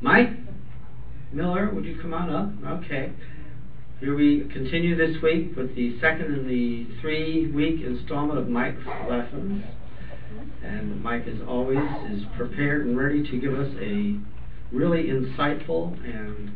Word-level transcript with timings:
Mike 0.00 0.28
Miller, 1.32 1.70
would 1.70 1.84
you 1.84 1.98
come 2.00 2.12
on 2.12 2.30
up? 2.30 2.84
Okay. 2.84 3.12
Here 3.98 4.14
we 4.14 4.46
continue 4.52 4.94
this 4.94 5.22
week 5.22 5.56
with 5.56 5.74
the 5.74 5.98
second 6.00 6.34
in 6.34 6.46
the 6.46 7.00
three 7.00 7.50
week 7.50 7.80
installment 7.80 8.38
of 8.38 8.46
Mike's 8.46 8.84
lessons. 9.08 9.64
And 10.62 11.02
Mike, 11.02 11.26
as 11.26 11.40
always, 11.48 11.78
is 12.10 12.24
prepared 12.36 12.86
and 12.86 12.98
ready 12.98 13.22
to 13.22 13.40
give 13.40 13.54
us 13.54 13.72
a 13.80 14.20
really 14.70 15.04
insightful 15.04 15.94
and 16.04 16.54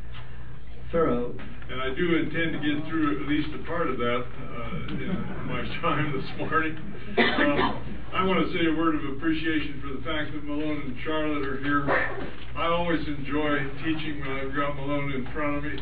thorough. 0.93 1.34
And 1.71 1.80
I 1.80 1.95
do 1.95 2.16
intend 2.16 2.52
to 2.52 2.59
get 2.59 2.84
through 2.89 3.23
at 3.23 3.29
least 3.29 3.48
a 3.55 3.59
part 3.64 3.89
of 3.89 3.96
that 3.98 4.25
uh, 4.27 4.91
in 4.91 5.07
my 5.46 5.62
time 5.80 6.11
this 6.11 6.27
morning. 6.37 6.77
Um, 7.16 7.79
I 8.12 8.25
want 8.27 8.45
to 8.45 8.52
say 8.52 8.66
a 8.66 8.75
word 8.75 8.96
of 8.96 9.05
appreciation 9.16 9.80
for 9.80 9.91
the 9.95 10.02
fact 10.02 10.33
that 10.34 10.43
Malone 10.43 10.83
and 10.83 10.96
Charlotte 11.05 11.46
are 11.46 11.59
here. 11.62 11.87
I 12.59 12.66
always 12.66 13.06
enjoy 13.06 13.70
teaching 13.87 14.19
when 14.19 14.30
I've 14.30 14.52
got 14.52 14.75
Malone 14.75 15.12
in 15.12 15.25
front 15.30 15.59
of 15.59 15.62
me. 15.62 15.70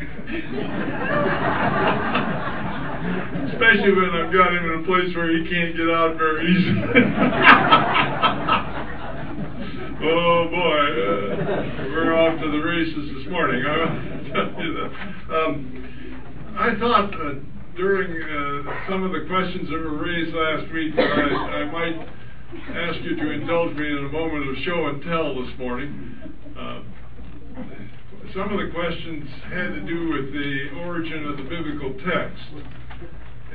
Especially 3.49 3.97
when 3.97 4.13
I've 4.13 4.29
got 4.29 4.53
him 4.53 4.69
in 4.69 4.85
a 4.85 4.87
place 4.87 5.09
where 5.17 5.33
he 5.33 5.49
can't 5.49 5.73
get 5.73 5.89
out 5.89 6.21
very 6.21 6.53
easily. 6.53 6.85
oh 10.05 10.53
boy, 10.53 10.85
uh, 11.01 11.89
we're 11.97 12.13
off 12.13 12.37
to 12.43 12.49
the 12.53 12.61
races 12.61 13.09
this 13.17 13.25
morning. 13.33 13.65
I 13.65 14.18
that. 14.33 15.35
Um, 15.35 16.55
I 16.59 16.75
thought 16.79 17.15
uh, 17.15 17.35
during 17.77 18.23
uh, 18.23 18.89
some 18.89 19.05
of 19.05 19.13
the 19.13 19.27
questions 19.29 19.69
that 19.71 19.79
were 19.79 20.03
raised 20.03 20.35
last 20.35 20.73
week 20.73 20.97
that 20.97 21.07
I, 21.07 21.63
I 21.63 21.65
might 21.71 22.09
ask 22.75 23.01
you 23.03 23.17
to 23.17 23.31
indulge 23.31 23.77
me 23.77 23.87
in 23.87 24.07
a 24.07 24.09
moment 24.09 24.49
of 24.49 24.57
show 24.65 24.89
and 24.89 25.03
tell 25.03 25.35
this 25.41 25.59
morning. 25.59 26.35
Uh, 26.59 26.83
some 28.35 28.53
of 28.53 28.59
the 28.59 28.71
questions 28.73 29.29
had 29.45 29.69
to 29.69 29.81
do 29.87 30.11
with 30.11 30.33
the 30.33 30.81
origin 30.85 31.25
of 31.27 31.37
the 31.37 31.45
biblical 31.45 31.95
text. 32.05 32.43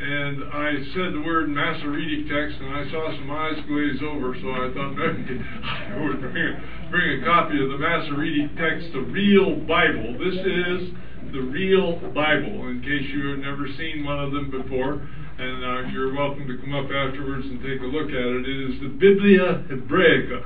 And 0.04 0.44
I 0.52 0.84
said 0.92 1.16
the 1.16 1.24
word 1.26 1.48
Masoretic 1.48 2.28
text, 2.28 2.60
and 2.60 2.76
I 2.76 2.84
saw 2.92 3.08
some 3.16 3.32
eyes 3.32 3.56
glaze 3.68 4.04
over, 4.04 4.36
so 4.36 4.52
I 4.52 4.68
thought 4.76 4.92
maybe 5.00 5.40
I 5.40 5.96
would 6.04 6.20
bring, 6.20 6.92
bring 6.92 7.22
a 7.22 7.26
copy 7.26 7.56
of 7.56 7.72
the 7.72 7.80
Masoretic 7.80 8.52
text, 8.60 8.92
the 8.92 9.08
real 9.08 9.56
Bible. 9.64 10.20
This 10.20 10.44
is 10.44 10.92
the 11.32 11.40
real 11.40 12.04
Bible, 12.12 12.68
in 12.68 12.84
case 12.84 13.08
you 13.16 13.32
have 13.32 13.40
never 13.40 13.64
seen 13.80 14.04
one 14.04 14.20
of 14.20 14.32
them 14.34 14.52
before 14.52 15.08
and 15.38 15.66
uh, 15.66 15.90
you're 15.90 16.14
welcome 16.14 16.48
to 16.48 16.58
come 16.62 16.74
up 16.76 16.86
afterwards 16.86 17.46
and 17.48 17.60
take 17.62 17.82
a 17.82 17.90
look 17.90 18.10
at 18.10 18.28
it. 18.38 18.46
It 18.46 18.60
is 18.70 18.82
the 18.82 18.88
Biblia 18.88 19.66
Hebraica, 19.66 20.46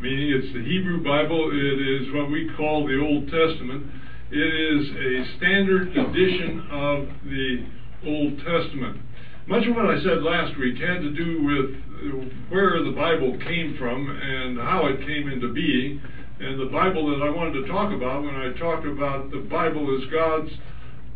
meaning 0.00 0.36
it's 0.36 0.52
the 0.52 0.60
Hebrew 0.60 1.02
Bible. 1.02 1.48
It 1.48 1.80
is 1.80 2.12
what 2.12 2.30
we 2.30 2.50
call 2.56 2.86
the 2.86 3.00
Old 3.00 3.24
Testament. 3.32 3.88
It 4.30 4.52
is 4.52 4.90
a 4.90 5.36
standard 5.38 5.96
edition 5.96 6.68
of 6.70 7.08
the 7.24 7.64
Old 8.06 8.38
Testament. 8.38 9.00
Much 9.46 9.66
of 9.66 9.76
what 9.76 9.86
I 9.86 10.00
said 10.02 10.22
last 10.22 10.56
week 10.58 10.78
had 10.78 11.02
to 11.02 11.12
do 11.12 11.44
with 11.44 11.84
where 12.48 12.82
the 12.82 12.92
Bible 12.92 13.36
came 13.44 13.76
from 13.78 14.08
and 14.08 14.58
how 14.58 14.86
it 14.86 15.00
came 15.00 15.28
into 15.28 15.52
being. 15.52 16.00
And 16.40 16.58
the 16.60 16.72
Bible 16.72 17.08
that 17.10 17.24
I 17.24 17.30
wanted 17.30 17.62
to 17.62 17.68
talk 17.68 17.92
about 17.92 18.22
when 18.24 18.34
I 18.34 18.52
talked 18.58 18.86
about 18.86 19.30
the 19.30 19.44
Bible 19.48 19.84
as 19.96 20.10
God's 20.10 20.50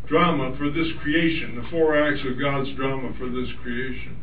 drama 0.07 0.55
for 0.57 0.69
this 0.69 0.87
creation, 1.01 1.55
the 1.55 1.67
four 1.69 1.97
acts 1.97 2.21
of 2.25 2.39
God's 2.39 2.69
drama 2.75 3.13
for 3.17 3.29
this 3.29 3.49
creation. 3.61 4.21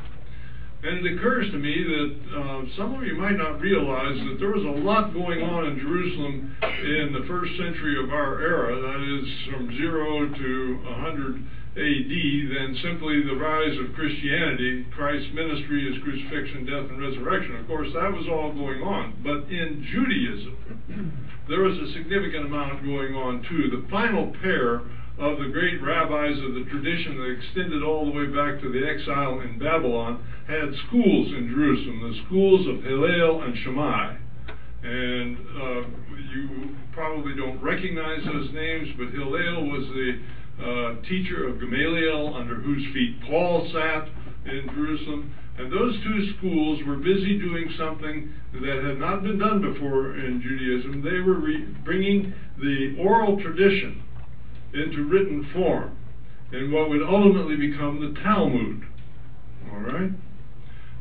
And 0.82 1.04
it 1.04 1.18
occurs 1.18 1.50
to 1.50 1.58
me 1.58 1.74
that 1.82 2.10
uh, 2.30 2.62
some 2.76 2.94
of 2.94 3.02
you 3.02 3.16
might 3.16 3.36
not 3.36 3.60
realize 3.60 4.18
that 4.28 4.36
there 4.38 4.52
was 4.52 4.62
a 4.62 4.80
lot 4.86 5.12
going 5.12 5.42
on 5.42 5.66
in 5.66 5.78
Jerusalem 5.80 6.56
in 6.62 7.10
the 7.12 7.26
first 7.26 7.52
century 7.58 8.02
of 8.02 8.10
our 8.10 8.40
era, 8.40 8.70
that 8.70 9.00
is 9.02 9.26
from 9.50 9.76
0 9.76 10.34
to 10.34 10.80
100 10.84 11.42
AD, 11.76 12.12
than 12.56 12.78
simply 12.82 13.20
the 13.20 13.36
rise 13.36 13.76
of 13.76 13.92
Christianity, 13.92 14.86
Christ's 14.96 15.28
ministry, 15.34 15.92
his 15.92 16.02
crucifixion, 16.02 16.64
death, 16.64 16.88
and 16.88 16.96
resurrection. 16.96 17.56
Of 17.56 17.68
course, 17.68 17.92
that 17.92 18.12
was 18.16 18.24
all 18.32 18.52
going 18.56 18.80
on. 18.80 19.20
But 19.20 19.52
in 19.52 19.84
Judaism, 19.84 20.56
there 21.48 21.60
was 21.60 21.76
a 21.76 21.92
significant 21.92 22.46
amount 22.46 22.80
going 22.80 23.14
on 23.14 23.44
too. 23.44 23.68
The 23.68 23.84
final 23.90 24.32
pair 24.40 24.88
of 25.20 25.36
the 25.36 25.52
great 25.52 25.82
rabbis 25.82 26.40
of 26.40 26.54
the 26.56 26.64
tradition 26.68 27.20
that 27.20 27.36
extended 27.36 27.82
all 27.82 28.06
the 28.06 28.12
way 28.12 28.26
back 28.26 28.60
to 28.60 28.72
the 28.72 28.80
exile 28.80 29.40
in 29.40 29.58
Babylon 29.58 30.24
had 30.48 30.72
schools 30.88 31.28
in 31.36 31.52
Jerusalem, 31.52 32.00
the 32.08 32.24
schools 32.24 32.66
of 32.68 32.84
Hillel 32.84 33.42
and 33.42 33.56
Shammai. 33.64 34.16
And 34.82 35.36
uh, 35.60 35.82
you 36.32 36.76
probably 36.92 37.34
don't 37.34 37.60
recognize 37.60 38.24
those 38.24 38.52
names, 38.52 38.88
but 38.96 39.08
Hillel 39.12 39.68
was 39.68 39.84
the 39.92 40.20
uh, 40.60 40.94
teacher 41.08 41.48
of 41.48 41.60
Gamaliel, 41.60 42.34
under 42.34 42.56
whose 42.56 42.84
feet 42.92 43.20
Paul 43.26 43.68
sat 43.72 44.08
in 44.50 44.68
Jerusalem. 44.74 45.34
And 45.58 45.72
those 45.72 45.96
two 46.02 46.36
schools 46.36 46.80
were 46.86 46.96
busy 46.96 47.38
doing 47.38 47.72
something 47.78 48.32
that 48.52 48.84
had 48.84 48.98
not 48.98 49.22
been 49.22 49.38
done 49.38 49.62
before 49.62 50.16
in 50.16 50.42
Judaism. 50.42 51.02
They 51.02 51.20
were 51.20 51.40
re- 51.40 51.74
bringing 51.84 52.34
the 52.58 52.96
oral 53.00 53.40
tradition 53.40 54.02
into 54.74 55.04
written 55.04 55.48
form 55.54 55.96
in 56.52 56.72
what 56.72 56.90
would 56.90 57.02
ultimately 57.02 57.56
become 57.56 58.00
the 58.00 58.20
Talmud. 58.20 58.84
All 59.72 59.80
right? 59.80 60.10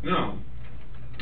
Now, 0.03 0.39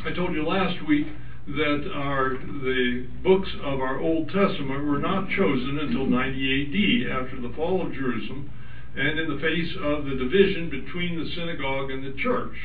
I 0.05 0.11
told 0.13 0.33
you 0.33 0.45
last 0.45 0.85
week 0.87 1.07
that 1.47 1.91
our 1.93 2.29
the 2.37 3.05
books 3.21 3.49
of 3.63 3.81
our 3.81 3.99
Old 3.99 4.27
Testament 4.27 4.85
were 4.85 4.99
not 4.99 5.29
chosen 5.29 5.79
until 5.79 6.05
90 6.05 7.07
AD 7.09 7.21
after 7.21 7.41
the 7.41 7.53
fall 7.55 7.85
of 7.85 7.93
Jerusalem 7.93 8.49
and 8.95 9.19
in 9.19 9.27
the 9.27 9.41
face 9.41 9.73
of 9.81 10.05
the 10.05 10.15
division 10.15 10.69
between 10.69 11.19
the 11.19 11.29
synagogue 11.35 11.91
and 11.91 12.03
the 12.03 12.17
church 12.21 12.55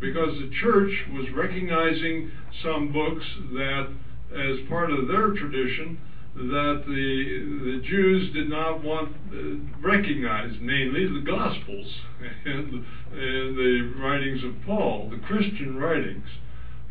because 0.00 0.36
the 0.40 0.50
church 0.60 0.92
was 1.12 1.30
recognizing 1.34 2.30
some 2.62 2.92
books 2.92 3.24
that 3.52 3.88
as 4.34 4.68
part 4.68 4.90
of 4.90 5.06
their 5.06 5.30
tradition 5.30 5.98
that 6.34 6.82
the, 6.86 7.80
the 7.80 7.82
Jews 7.86 8.32
did 8.32 8.48
not 8.48 8.82
want 8.82 9.12
uh, 9.30 9.86
recognized, 9.86 10.60
namely 10.60 11.06
the 11.06 11.24
Gospels 11.24 11.86
and, 12.44 12.74
and 13.12 13.56
the 13.56 13.94
writings 14.00 14.42
of 14.42 14.54
Paul, 14.64 15.10
the 15.10 15.18
Christian 15.26 15.76
writings. 15.76 16.26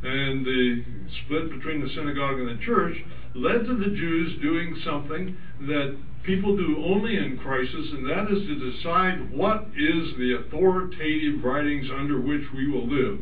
And 0.03 0.45
the 0.45 0.83
split 1.23 1.51
between 1.51 1.81
the 1.81 1.89
synagogue 1.93 2.39
and 2.39 2.49
the 2.49 2.65
church 2.65 2.97
led 3.35 3.65
to 3.65 3.77
the 3.77 3.95
Jews 3.95 4.41
doing 4.41 4.75
something 4.83 5.37
that 5.67 5.95
people 6.23 6.55
do 6.55 6.83
only 6.85 7.17
in 7.17 7.37
crisis, 7.37 7.91
and 7.93 8.05
that 8.09 8.31
is 8.31 8.45
to 8.47 8.71
decide 8.71 9.31
what 9.31 9.67
is 9.77 10.17
the 10.17 10.37
authoritative 10.41 11.43
writings 11.43 11.87
under 11.95 12.19
which 12.19 12.41
we 12.53 12.67
will 12.67 12.87
live, 12.87 13.21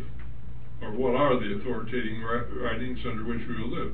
or 0.82 0.92
what 0.92 1.16
are 1.16 1.40
the 1.40 1.56
authoritative 1.60 2.24
writings 2.62 3.00
under 3.06 3.26
which 3.26 3.42
we 3.48 3.62
will 3.62 3.72
live. 3.72 3.94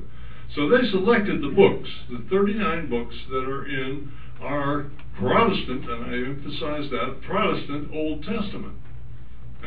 So 0.54 0.68
they 0.68 0.88
selected 0.90 1.42
the 1.42 1.54
books, 1.54 1.88
the 2.08 2.24
39 2.30 2.88
books 2.88 3.16
that 3.30 3.44
are 3.44 3.66
in 3.66 4.12
our 4.40 4.86
Protestant, 5.18 5.90
and 5.90 6.04
I 6.04 6.14
emphasize 6.28 6.90
that, 6.90 7.20
Protestant 7.26 7.90
Old 7.92 8.22
Testament. 8.22 8.78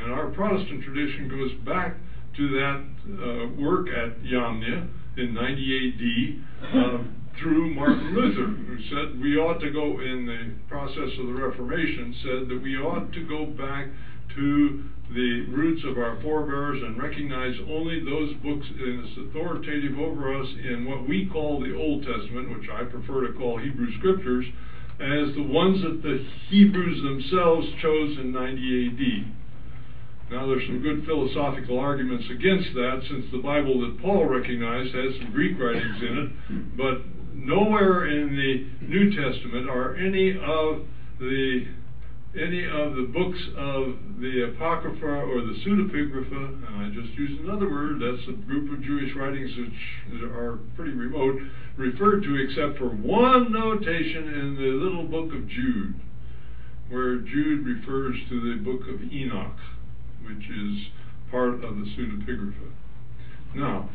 And 0.02 0.14
our 0.14 0.28
Protestant 0.28 0.84
tradition 0.84 1.28
goes 1.28 1.52
back 1.66 1.98
to 2.36 2.50
that 2.54 2.86
uh, 3.08 3.62
work 3.62 3.88
at 3.88 4.22
Jamnia 4.24 4.88
in 5.18 5.34
90 5.34 6.42
AD 6.64 6.76
uh, 6.76 6.98
through 7.40 7.74
Martin 7.74 8.16
Luther, 8.16 8.48
who 8.48 8.78
said 8.90 9.20
we 9.22 9.38
ought 9.38 9.60
to 9.60 9.72
go, 9.72 10.00
in 10.00 10.26
the 10.26 10.54
process 10.68 11.10
of 11.20 11.28
the 11.28 11.34
Reformation, 11.34 12.16
said 12.22 12.50
that 12.50 12.62
we 12.62 12.78
ought 12.78 13.12
to 13.14 13.22
go 13.28 13.46
back 13.46 13.88
to 14.36 14.84
the 15.10 15.42
roots 15.50 15.82
of 15.86 15.98
our 15.98 16.22
forebears 16.22 16.82
and 16.84 17.02
recognize 17.02 17.56
only 17.68 18.04
those 18.04 18.34
books 18.44 18.66
as 18.70 19.26
authoritative 19.26 19.98
over 19.98 20.40
us 20.40 20.48
in 20.64 20.86
what 20.86 21.08
we 21.08 21.28
call 21.32 21.60
the 21.60 21.76
Old 21.76 22.04
Testament, 22.04 22.50
which 22.52 22.70
I 22.70 22.84
prefer 22.84 23.26
to 23.28 23.34
call 23.34 23.58
Hebrew 23.58 23.90
Scriptures, 23.98 24.46
as 25.00 25.34
the 25.34 25.44
ones 25.44 25.82
that 25.82 26.04
the 26.04 26.24
Hebrews 26.50 27.02
themselves 27.02 27.68
chose 27.82 28.18
in 28.20 28.32
90 28.32 28.88
AD. 28.88 29.39
Now, 30.32 30.46
there's 30.46 30.66
some 30.68 30.80
good 30.82 31.06
philosophical 31.06 31.80
arguments 31.80 32.26
against 32.30 32.76
that, 32.76 33.02
since 33.10 33.26
the 33.32 33.40
Bible 33.40 33.82
that 33.82 34.00
Paul 34.00 34.28
recognized 34.28 34.94
has 34.94 35.18
some 35.20 35.32
Greek 35.32 35.58
writings 35.60 36.04
in 36.04 36.18
it, 36.18 36.78
but 36.78 37.02
nowhere 37.34 38.06
in 38.06 38.36
the 38.38 38.86
New 38.86 39.10
Testament 39.10 39.68
are 39.68 39.96
any 39.96 40.38
of 40.38 40.86
the 41.20 41.66
any 42.38 42.64
of 42.70 42.94
the 42.94 43.10
books 43.12 43.40
of 43.58 44.22
the 44.22 44.54
Apocrypha 44.54 45.04
or 45.04 45.42
the 45.42 45.58
Pseudepigrapha, 45.66 46.68
and 46.68 46.76
I 46.78 46.88
just 46.94 47.18
used 47.18 47.40
another 47.40 47.68
word, 47.68 48.00
that's 48.00 48.28
a 48.28 48.46
group 48.46 48.70
of 48.70 48.84
Jewish 48.84 49.16
writings 49.16 49.50
which 49.58 50.22
are 50.22 50.60
pretty 50.76 50.92
remote, 50.92 51.42
referred 51.76 52.22
to 52.22 52.36
except 52.36 52.78
for 52.78 52.90
one 52.90 53.52
notation 53.52 54.28
in 54.28 54.56
the 54.56 54.78
little 54.78 55.06
book 55.06 55.34
of 55.34 55.48
Jude, 55.48 55.96
where 56.88 57.18
Jude 57.18 57.66
refers 57.66 58.16
to 58.30 58.40
the 58.40 58.62
book 58.62 58.88
of 58.88 59.02
Enoch, 59.12 59.58
which 60.30 60.50
is 60.50 60.88
part 61.32 61.56
of 61.56 61.76
the 61.78 61.86
Pseudepigrapha. 61.98 62.72
Now, 63.56 63.90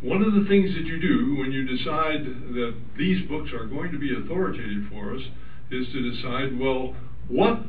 one 0.00 0.22
of 0.22 0.32
the 0.34 0.48
things 0.48 0.74
that 0.74 0.86
you 0.86 1.00
do 1.00 1.36
when 1.40 1.50
you 1.50 1.64
decide 1.66 2.24
that 2.54 2.74
these 2.96 3.26
books 3.28 3.50
are 3.52 3.66
going 3.66 3.90
to 3.90 3.98
be 3.98 4.14
authoritative 4.14 4.84
for 4.90 5.14
us 5.14 5.22
is 5.70 5.86
to 5.92 6.10
decide, 6.12 6.58
well, 6.58 6.94
what 7.28 7.60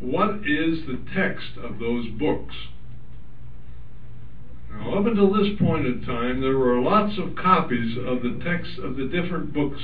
what 0.00 0.36
is 0.46 0.86
the 0.86 1.00
text 1.14 1.58
of 1.60 1.78
those 1.80 2.06
books? 2.18 2.54
Now, 4.70 4.98
up 4.98 5.06
until 5.06 5.32
this 5.32 5.58
point 5.58 5.86
in 5.86 6.02
time, 6.02 6.40
there 6.40 6.56
were 6.56 6.80
lots 6.80 7.18
of 7.18 7.34
copies 7.34 7.96
of 8.06 8.22
the 8.22 8.40
text 8.44 8.78
of 8.78 8.96
the 8.96 9.06
different 9.06 9.52
books 9.52 9.80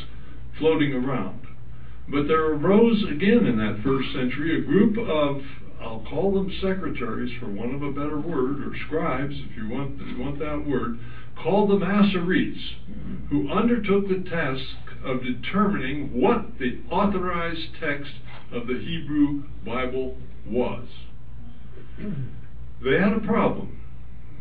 floating 0.58 0.94
around. 0.94 1.40
But 2.08 2.28
there 2.28 2.44
arose 2.52 3.02
again 3.10 3.46
in 3.46 3.56
that 3.58 3.82
first 3.82 4.12
century 4.12 4.60
a 4.60 4.64
group 4.64 4.98
of, 4.98 5.42
I'll 5.84 6.04
call 6.08 6.32
them 6.32 6.50
secretaries 6.62 7.32
for 7.38 7.50
want 7.50 7.74
of 7.74 7.82
a 7.82 7.92
better 7.92 8.18
word, 8.18 8.66
or 8.66 8.74
scribes, 8.86 9.34
if 9.50 9.56
you 9.56 9.68
want, 9.68 10.00
if 10.00 10.08
you 10.08 10.22
want 10.22 10.38
that 10.38 10.66
word, 10.66 10.98
called 11.36 11.70
the 11.70 11.84
Masoretes, 11.84 12.76
who 13.28 13.50
undertook 13.50 14.08
the 14.08 14.28
task 14.28 14.62
of 15.04 15.22
determining 15.22 16.20
what 16.20 16.58
the 16.58 16.80
authorized 16.90 17.68
text 17.78 18.12
of 18.50 18.66
the 18.66 18.78
Hebrew 18.78 19.44
Bible 19.64 20.16
was. 20.46 20.86
They 21.98 22.98
had 22.98 23.12
a 23.12 23.20
problem 23.20 23.80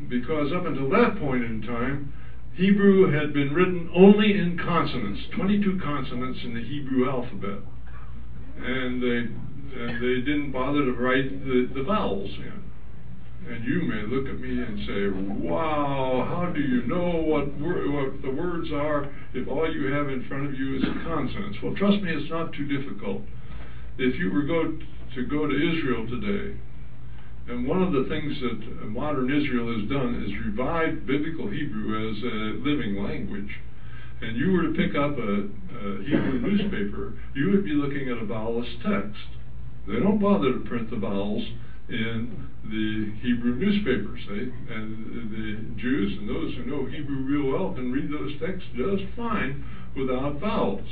because 0.10 0.52
up 0.54 0.66
until 0.66 0.90
that 0.90 1.18
point 1.20 1.44
in 1.44 1.62
time, 1.62 2.14
Hebrew 2.56 3.12
had 3.12 3.34
been 3.34 3.54
written 3.54 3.90
only 3.96 4.38
in 4.38 4.58
consonants, 4.58 5.22
22 5.36 5.80
consonants 5.84 6.40
in 6.44 6.54
the 6.54 6.64
Hebrew 6.64 7.10
alphabet. 7.10 7.60
And 8.58 9.02
they, 9.02 9.34
and 9.74 10.02
they 10.02 10.20
didn't 10.20 10.52
bother 10.52 10.84
to 10.86 10.94
write 10.94 11.46
the, 11.46 11.70
the 11.74 11.82
vowels 11.82 12.32
in. 12.38 12.64
And 13.46 13.66
you 13.66 13.82
may 13.82 14.04
look 14.04 14.30
at 14.30 14.40
me 14.40 14.62
and 14.62 14.80
say, 14.88 15.08
wow, 15.46 16.24
how 16.26 16.54
do 16.54 16.62
you 16.62 16.82
know 16.84 17.18
what, 17.18 17.60
wor- 17.60 17.92
what 17.92 18.22
the 18.22 18.30
words 18.30 18.72
are 18.72 19.06
if 19.34 19.48
all 19.48 19.70
you 19.70 19.92
have 19.92 20.08
in 20.08 20.26
front 20.28 20.46
of 20.46 20.54
you 20.54 20.78
is 20.78 20.84
consonants? 21.04 21.58
Well, 21.62 21.74
trust 21.76 22.02
me, 22.02 22.12
it's 22.12 22.30
not 22.30 22.54
too 22.54 22.64
difficult. 22.64 23.22
If 23.98 24.18
you 24.18 24.32
were 24.32 24.44
go 24.44 24.80
to 25.14 25.24
go 25.24 25.46
to 25.46 25.54
Israel 25.54 26.08
today, 26.08 26.56
and 27.48 27.68
one 27.68 27.82
of 27.82 27.92
the 27.92 28.08
things 28.08 28.34
that 28.40 28.88
modern 28.88 29.30
Israel 29.30 29.78
has 29.78 29.90
done 29.90 30.24
is 30.24 30.32
revived 30.40 31.06
biblical 31.06 31.48
Hebrew 31.50 32.10
as 32.10 32.24
a 32.24 32.64
living 32.64 32.96
language. 32.96 33.60
And 34.22 34.38
you 34.38 34.52
were 34.52 34.62
to 34.64 34.70
pick 34.70 34.96
up 34.96 35.18
a, 35.18 35.44
a 35.44 36.02
Hebrew 36.02 36.40
newspaper, 36.40 37.12
you 37.36 37.50
would 37.50 37.66
be 37.66 37.74
looking 37.74 38.08
at 38.08 38.18
a 38.18 38.24
vowelless 38.24 38.72
text. 38.82 39.43
They 39.88 40.00
don't 40.00 40.20
bother 40.20 40.54
to 40.54 40.60
print 40.60 40.90
the 40.90 40.98
vowels 40.98 41.44
in 41.90 42.50
the 42.64 43.12
Hebrew 43.22 43.56
newspapers. 43.56 44.22
They, 44.30 44.74
and 44.74 45.32
the 45.32 45.82
Jews 45.82 46.18
and 46.18 46.30
those 46.30 46.56
who 46.56 46.66
know 46.66 46.86
Hebrew 46.86 47.18
real 47.18 47.52
well 47.52 47.74
can 47.74 47.92
read 47.92 48.12
those 48.12 48.40
texts 48.40 48.70
just 48.76 49.04
fine 49.16 49.66
without 49.96 50.40
vowels. 50.40 50.88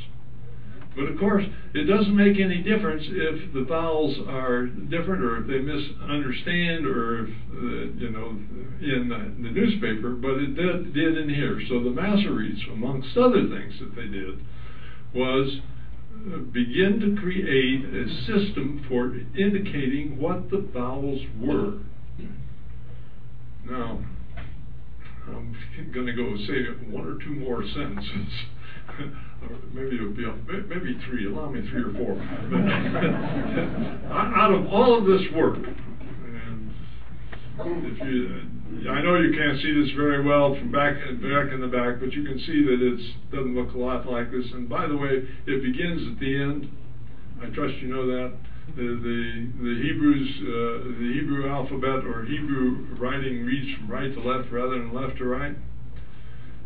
But 0.95 1.05
of 1.05 1.17
course, 1.19 1.45
it 1.73 1.83
doesn't 1.83 2.15
make 2.15 2.37
any 2.37 2.61
difference 2.61 3.03
if 3.07 3.53
the 3.53 3.63
vowels 3.63 4.13
are 4.27 4.65
different 4.65 5.23
or 5.23 5.37
if 5.39 5.47
they 5.47 5.59
misunderstand 5.59 6.85
or 6.85 7.27
if, 7.27 7.29
uh, 7.29 7.97
you 7.97 8.09
know, 8.09 8.35
in 8.81 9.07
the, 9.07 9.31
the, 9.41 9.51
newspaper, 9.55 10.09
but 10.09 10.31
it 10.31 10.55
did, 10.55 10.93
did 10.93 11.17
in 11.17 11.29
here. 11.29 11.61
So 11.69 11.81
the 11.81 11.91
Masoretes, 11.91 12.69
amongst 12.73 13.15
other 13.15 13.47
things 13.47 13.73
that 13.79 13.95
they 13.95 14.07
did, 14.07 14.43
was 15.15 15.61
begin 16.51 16.99
to 16.99 17.21
create 17.21 17.85
a 17.85 18.07
system 18.25 18.85
for 18.87 19.15
indicating 19.35 20.17
what 20.19 20.49
the 20.49 20.59
vowels 20.73 21.21
were. 21.39 21.79
Now, 23.65 24.03
I'm 25.27 25.55
going 25.93 26.07
to 26.07 26.13
go 26.13 26.35
say 26.47 26.65
one 26.89 27.07
or 27.07 27.17
two 27.23 27.33
more 27.35 27.63
sentences. 27.63 28.33
maybe 29.73 29.95
it'll 29.95 30.11
be 30.11 30.25
maybe 30.67 30.99
three. 31.07 31.25
Allow 31.27 31.49
me 31.49 31.61
three 31.69 31.83
or 31.83 31.93
four. 31.93 32.13
out 34.11 34.53
of 34.53 34.67
all 34.67 34.97
of 34.97 35.05
this 35.05 35.21
work, 35.35 35.57
and 35.57 36.73
if 37.59 37.99
you, 37.99 38.50
I 38.89 39.01
know 39.01 39.15
you 39.15 39.35
can't 39.35 39.59
see 39.61 39.73
this 39.73 39.91
very 39.95 40.23
well 40.23 40.55
from 40.55 40.71
back 40.71 40.95
back 41.21 41.51
in 41.51 41.59
the 41.59 41.67
back, 41.67 41.99
but 41.99 42.13
you 42.13 42.23
can 42.23 42.39
see 42.39 42.63
that 42.63 42.79
it 42.81 42.99
doesn't 43.31 43.55
look 43.55 43.73
a 43.73 43.77
lot 43.77 44.07
like 44.07 44.31
this. 44.31 44.45
And 44.53 44.67
by 44.67 44.87
the 44.87 44.95
way, 44.95 45.27
it 45.45 45.61
begins 45.61 46.07
at 46.07 46.19
the 46.19 46.41
end. 46.41 46.69
I 47.41 47.47
trust 47.53 47.75
you 47.81 47.89
know 47.89 48.07
that. 48.07 48.33
The 48.75 48.87
the, 49.03 49.19
the 49.59 49.75
Hebrews 49.83 50.29
uh, 50.39 50.87
the 50.97 51.09
Hebrew 51.13 51.49
alphabet 51.49 52.05
or 52.07 52.23
Hebrew 52.25 52.95
writing 52.97 53.45
reads 53.45 53.75
from 53.77 53.91
right 53.91 54.13
to 54.13 54.21
left 54.21 54.51
rather 54.51 54.79
than 54.79 54.93
left 54.93 55.17
to 55.17 55.25
right. 55.25 55.55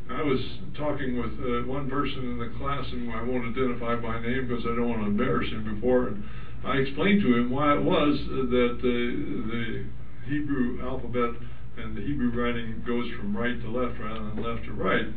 I 0.09 0.21
was 0.21 0.39
talking 0.77 1.17
with 1.17 1.33
uh, 1.41 1.65
one 1.65 1.89
person 1.89 2.29
in 2.31 2.37
the 2.37 2.53
class, 2.59 2.85
and 2.91 3.09
I 3.09 3.23
won't 3.23 3.49
identify 3.49 3.95
by 3.95 4.21
name 4.21 4.47
because 4.47 4.63
I 4.63 4.75
don't 4.75 4.87
want 4.87 5.01
to 5.01 5.07
embarrass 5.07 5.49
him 5.49 5.75
before. 5.75 6.09
And 6.09 6.23
I 6.63 6.77
explained 6.77 7.21
to 7.23 7.35
him 7.35 7.49
why 7.49 7.73
it 7.73 7.81
was 7.81 8.19
that 8.29 8.77
uh, 8.77 9.49
the 9.49 9.85
Hebrew 10.27 10.81
alphabet 10.83 11.41
and 11.77 11.95
the 11.95 12.01
Hebrew 12.01 12.31
writing 12.31 12.83
goes 12.85 13.09
from 13.15 13.35
right 13.35 13.59
to 13.61 13.69
left 13.69 13.99
rather 13.99 14.23
than 14.23 14.41
left 14.41 14.65
to 14.65 14.73
right. 14.73 15.07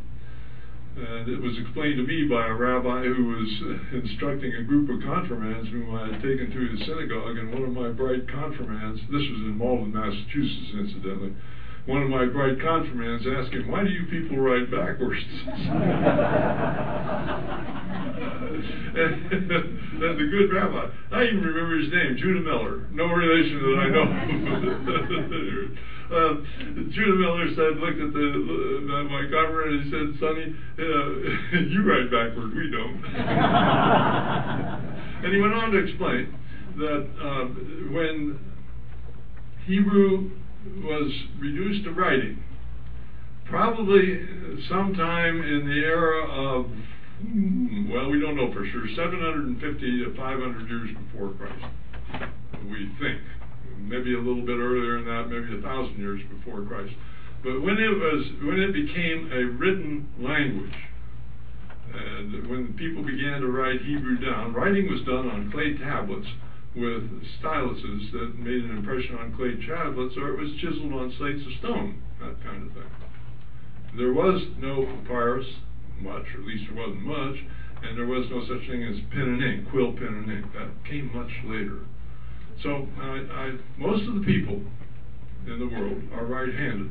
And 0.97 1.29
it 1.29 1.41
was 1.41 1.57
explained 1.59 1.99
to 1.99 2.03
me 2.03 2.25
by 2.25 2.47
a 2.47 2.55
rabbi 2.55 3.05
who 3.05 3.25
was 3.27 3.49
instructing 3.93 4.55
a 4.55 4.63
group 4.63 4.91
of 4.91 4.99
confirmands 5.01 5.69
whom 5.71 5.95
I 5.95 6.11
had 6.11 6.23
taken 6.23 6.51
to 6.51 6.71
his 6.71 6.81
synagogue. 6.87 7.39
And 7.39 7.53
one 7.53 7.63
of 7.63 7.71
my 7.71 7.89
bright 7.91 8.27
confirmands, 8.27 9.01
this 9.07 9.23
was 9.31 9.41
in 9.47 9.57
Malden, 9.57 9.93
Massachusetts, 9.93 10.75
incidentally, 10.75 11.33
one 11.87 12.03
of 12.03 12.11
my 12.11 12.27
bright 12.27 12.59
confirmands 12.61 13.25
asked 13.27 13.55
him, 13.55 13.69
Why 13.69 13.85
do 13.85 13.91
you 13.91 14.07
people 14.11 14.39
write 14.39 14.71
backwards? 14.71 15.23
and, 15.23 15.63
and 20.03 20.19
the 20.19 20.29
good 20.31 20.53
rabbi, 20.53 20.91
I 21.13 21.25
even 21.25 21.45
remember 21.45 21.79
his 21.79 21.93
name, 21.93 22.17
Judah 22.19 22.41
Miller, 22.41 22.89
no 22.91 23.07
relation 23.07 23.63
that 23.63 23.79
I 23.79 23.89
know. 23.89 24.09
um, 26.11 26.47
Judah 26.91 27.17
Miller 27.17 27.49
said, 27.55 27.77
looked 27.81 28.01
at 28.01 28.13
the, 28.13 28.19
uh, 28.19 29.05
my 29.05 29.23
confirmand 29.29 29.75
and 29.75 29.85
he 29.85 29.91
said, 29.91 30.19
Sonny, 30.21 30.55
uh, 30.79 31.11
you 31.69 31.83
write 31.85 32.11
backward, 32.11 32.55
we 32.55 32.71
don't. 32.71 33.05
and 35.25 35.35
he 35.35 35.41
went 35.41 35.55
on 35.55 35.71
to 35.73 35.79
explain 35.79 36.35
that 36.79 37.09
uh, 37.21 37.45
when 37.93 38.39
Hebrew 39.67 40.31
was 40.83 41.13
reduced 41.39 41.85
to 41.85 41.93
writing, 41.93 42.43
probably 43.45 44.27
sometime 44.69 45.43
in 45.43 45.67
the 45.67 45.85
era 45.85 46.27
of, 46.27 46.71
hmm, 47.21 47.91
well, 47.91 48.09
we 48.11 48.19
don't 48.19 48.35
know 48.37 48.51
for 48.53 48.65
sure, 48.67 48.89
750 48.97 50.05
to 50.05 50.15
500 50.17 50.69
years 50.69 50.91
before 50.97 51.35
Christ, 51.35 51.67
we 52.71 52.91
think. 52.99 53.21
Maybe 53.79 54.15
a 54.15 54.19
little 54.19 54.45
bit 54.45 54.59
earlier 54.59 54.97
than 54.97 55.07
that, 55.07 55.29
maybe 55.31 55.59
a 55.59 55.63
thousand 55.63 55.99
years 55.99 56.21
before 56.29 56.63
Christ. 56.63 56.95
But 57.43 57.63
when 57.63 57.79
it 57.79 57.95
was, 57.95 58.27
when 58.43 58.59
it 58.59 58.73
became 58.73 59.31
a 59.33 59.45
written 59.57 60.09
language, 60.19 60.75
and 61.95 62.47
when 62.49 62.75
people 62.75 63.03
began 63.03 63.41
to 63.41 63.49
write 63.49 63.81
Hebrew 63.81 64.19
down, 64.19 64.53
writing 64.53 64.91
was 64.91 65.01
done 65.03 65.29
on 65.31 65.51
clay 65.51 65.79
tablets 65.79 66.27
with 66.75 67.25
styluses 67.41 68.13
that 68.13 68.39
made 68.39 68.63
an 68.65 68.77
impression 68.77 69.17
on 69.17 69.35
clay 69.35 69.57
tablets, 69.67 70.17
or 70.17 70.35
it 70.35 70.39
was 70.39 70.53
chiseled 70.61 70.93
on 70.93 71.15
slates 71.17 71.47
of 71.47 71.53
stone, 71.61 72.03
that 72.21 72.43
kind 72.45 72.67
of 72.67 72.73
thing. 72.75 72.91
There 73.97 74.13
was 74.13 74.43
no 74.59 74.85
papyrus, 74.85 75.47
much, 76.01 76.25
or 76.35 76.41
at 76.41 76.47
least 76.47 76.65
there 76.69 76.77
wasn't 76.77 77.07
much, 77.07 77.37
and 77.83 77.97
there 77.97 78.07
was 78.07 78.29
no 78.31 78.45
such 78.47 78.69
thing 78.69 78.83
as 78.83 79.01
pen 79.11 79.39
and 79.39 79.43
ink, 79.43 79.71
quill 79.71 79.93
pen 79.93 80.27
and 80.27 80.31
ink. 80.31 80.53
That 80.53 80.69
came 80.85 81.15
much 81.15 81.33
later. 81.45 81.87
So 82.63 82.89
I, 82.99 83.05
I, 83.31 83.59
most 83.79 84.09
of 84.09 84.15
the 84.15 84.21
people 84.21 84.63
in 85.47 85.59
the 85.59 85.67
world 85.67 86.03
are 86.13 86.27
right-handed. 86.27 86.91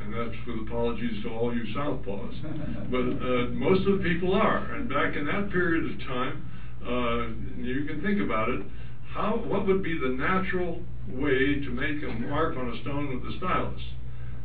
And 0.00 0.14
that's 0.14 0.46
with 0.46 0.66
apologies 0.66 1.22
to 1.22 1.28
all 1.28 1.54
you 1.54 1.64
southpaws. 1.74 2.34
But 2.90 3.06
uh, 3.22 3.50
most 3.50 3.86
of 3.86 3.98
the 3.98 4.04
people 4.04 4.34
are. 4.34 4.74
And 4.74 4.88
back 4.88 5.14
in 5.14 5.26
that 5.26 5.50
period 5.50 5.84
of 5.84 5.98
time, 6.06 6.48
uh, 6.82 7.62
you 7.62 7.84
can 7.84 8.00
think 8.02 8.20
about 8.20 8.48
it, 8.48 8.62
how, 9.12 9.36
what 9.36 9.66
would 9.66 9.82
be 9.82 9.98
the 9.98 10.08
natural 10.08 10.82
way 11.08 11.60
to 11.60 11.70
make 11.70 12.02
a 12.02 12.12
mark 12.26 12.56
on 12.56 12.70
a 12.70 12.80
stone 12.80 13.14
with 13.14 13.34
a 13.34 13.36
stylus? 13.36 13.82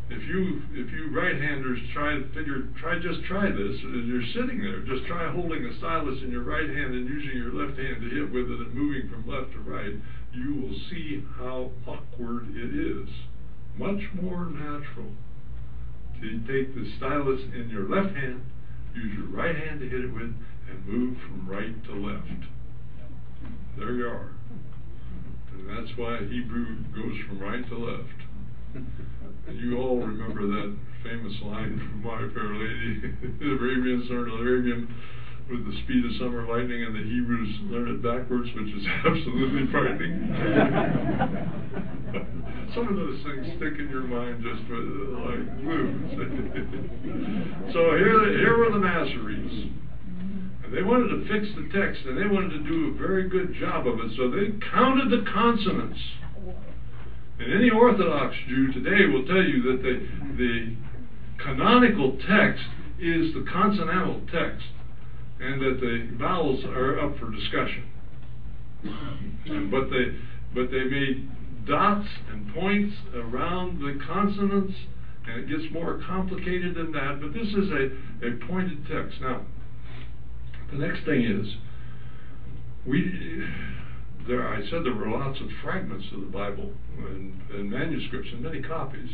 If 0.07 0.21
you 0.29 0.61
if 0.73 0.91
you 0.93 1.09
right-handers 1.09 1.79
try 1.91 2.13
to 2.13 2.27
figure 2.29 2.69
try 2.79 2.99
just 2.99 3.23
try 3.25 3.49
this 3.49 3.73
as 3.81 4.05
you're 4.05 4.29
sitting 4.37 4.61
there, 4.61 4.85
just 4.85 5.07
try 5.07 5.31
holding 5.31 5.65
a 5.65 5.77
stylus 5.79 6.21
in 6.21 6.29
your 6.29 6.43
right 6.43 6.69
hand 6.69 6.93
and 6.93 7.09
using 7.09 7.35
your 7.37 7.53
left 7.53 7.79
hand 7.79 8.01
to 8.01 8.09
hit 8.13 8.31
with 8.31 8.45
it 8.45 8.59
and 8.59 8.73
moving 8.75 9.09
from 9.09 9.25
left 9.25 9.51
to 9.53 9.59
right, 9.65 9.97
you 10.31 10.61
will 10.61 10.77
see 10.91 11.23
how 11.37 11.71
awkward 11.87 12.53
it 12.53 12.69
is. 12.69 13.09
Much 13.77 14.03
more 14.21 14.45
natural 14.45 15.09
to 16.21 16.39
take 16.45 16.75
the 16.75 16.85
stylus 16.97 17.41
in 17.55 17.69
your 17.69 17.89
left 17.89 18.15
hand, 18.15 18.45
use 18.93 19.17
your 19.17 19.27
right 19.27 19.55
hand 19.55 19.79
to 19.79 19.89
hit 19.89 20.05
it 20.05 20.13
with, 20.13 20.33
and 20.69 20.85
move 20.85 21.17
from 21.25 21.49
right 21.49 21.83
to 21.85 21.93
left. 21.93 22.45
There 23.77 23.93
you 23.93 24.07
are. 24.07 24.29
And 25.51 25.69
that's 25.69 25.97
why 25.97 26.19
Hebrew 26.19 26.83
goes 26.93 27.17
from 27.27 27.39
right 27.39 27.67
to 27.69 27.77
left. 27.77 28.85
You 29.51 29.77
all 29.77 29.97
remember 29.97 30.47
that 30.47 30.75
famous 31.03 31.33
line 31.43 31.77
from 31.77 32.03
My 32.03 32.17
Fair 32.33 32.53
Lady, 32.53 33.13
the 33.39 33.51
Arabians 33.51 34.09
learned 34.09 34.31
Arabian 34.33 34.93
with 35.49 35.63
the 35.65 35.77
speed 35.83 36.03
of 36.03 36.11
summer 36.17 36.47
lightning, 36.49 36.81
and 36.83 36.95
the 36.95 37.03
Hebrews 37.05 37.59
learn 37.69 37.87
it 37.89 38.01
backwards, 38.01 38.49
which 38.55 38.73
is 38.73 38.85
absolutely 39.05 39.69
frightening. 39.71 40.33
Some 42.73 42.89
of 42.89 42.95
those 42.95 43.21
things 43.21 43.45
stick 43.57 43.77
in 43.77 43.87
your 43.89 44.09
mind 44.09 44.41
just 44.41 44.65
for, 44.65 44.81
uh, 44.81 45.29
like 45.29 45.61
glue. 45.61 45.93
so 47.71 47.93
here, 48.01 48.25
here 48.41 48.57
were 48.57 48.71
the 48.73 48.81
Masoretes. 48.81 49.69
And 50.65 50.73
they 50.73 50.81
wanted 50.81 51.13
to 51.13 51.21
fix 51.29 51.45
the 51.53 51.69
text, 51.69 52.01
and 52.05 52.17
they 52.17 52.25
wanted 52.25 52.49
to 52.57 52.63
do 52.65 52.89
a 52.89 52.97
very 52.97 53.29
good 53.29 53.53
job 53.59 53.85
of 53.85 53.99
it, 53.99 54.17
so 54.17 54.31
they 54.31 54.57
counted 54.73 55.11
the 55.13 55.23
consonants. 55.31 55.99
And 57.39 57.53
any 57.53 57.69
Orthodox 57.69 58.35
Jew 58.47 58.71
today 58.71 59.05
will 59.11 59.25
tell 59.25 59.43
you 59.43 59.61
that 59.63 59.83
the, 59.83 60.07
the 60.37 60.75
canonical 61.43 62.17
text 62.27 62.63
is 62.99 63.33
the 63.33 63.45
consonantal 63.51 64.21
text 64.31 64.65
and 65.39 65.61
that 65.61 65.79
the 65.81 66.15
vowels 66.17 66.63
are 66.65 66.99
up 66.99 67.19
for 67.19 67.29
discussion. 67.29 67.83
but 69.71 69.89
they 69.89 70.15
but 70.53 70.71
they 70.71 70.83
made 70.85 71.29
dots 71.65 72.07
and 72.31 72.53
points 72.53 72.95
around 73.13 73.79
the 73.79 73.99
consonants, 74.05 74.73
and 75.27 75.39
it 75.39 75.49
gets 75.49 75.73
more 75.73 76.01
complicated 76.07 76.75
than 76.75 76.91
that. 76.93 77.19
But 77.19 77.33
this 77.33 77.49
is 77.49 77.69
a, 77.71 78.25
a 78.25 78.47
pointed 78.47 78.87
text. 78.87 79.19
Now, 79.19 79.41
the 80.71 80.77
next 80.77 81.03
thing 81.03 81.25
is 81.25 81.55
we 82.85 83.43
there. 84.27 84.47
I 84.47 84.61
said 84.69 84.83
there 84.83 84.93
were 84.93 85.09
lots 85.09 85.39
of 85.39 85.47
fragments 85.63 86.05
of 86.13 86.21
the 86.21 86.27
Bible 86.27 86.71
and, 86.97 87.41
and 87.51 87.69
manuscripts 87.69 88.29
and 88.31 88.41
many 88.41 88.61
copies. 88.61 89.09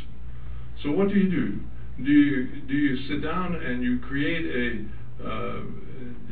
So 0.84 0.92
what 0.92 1.10
do 1.10 1.16
you 1.16 1.30
do? 1.30 1.60
Do 2.04 2.12
you 2.12 2.62
do 2.68 2.74
you 2.74 3.08
sit 3.08 3.22
down 3.22 3.56
and 3.56 3.84
you 3.84 4.00
create 4.00 4.46
a 4.46 5.28
uh, 5.28 5.62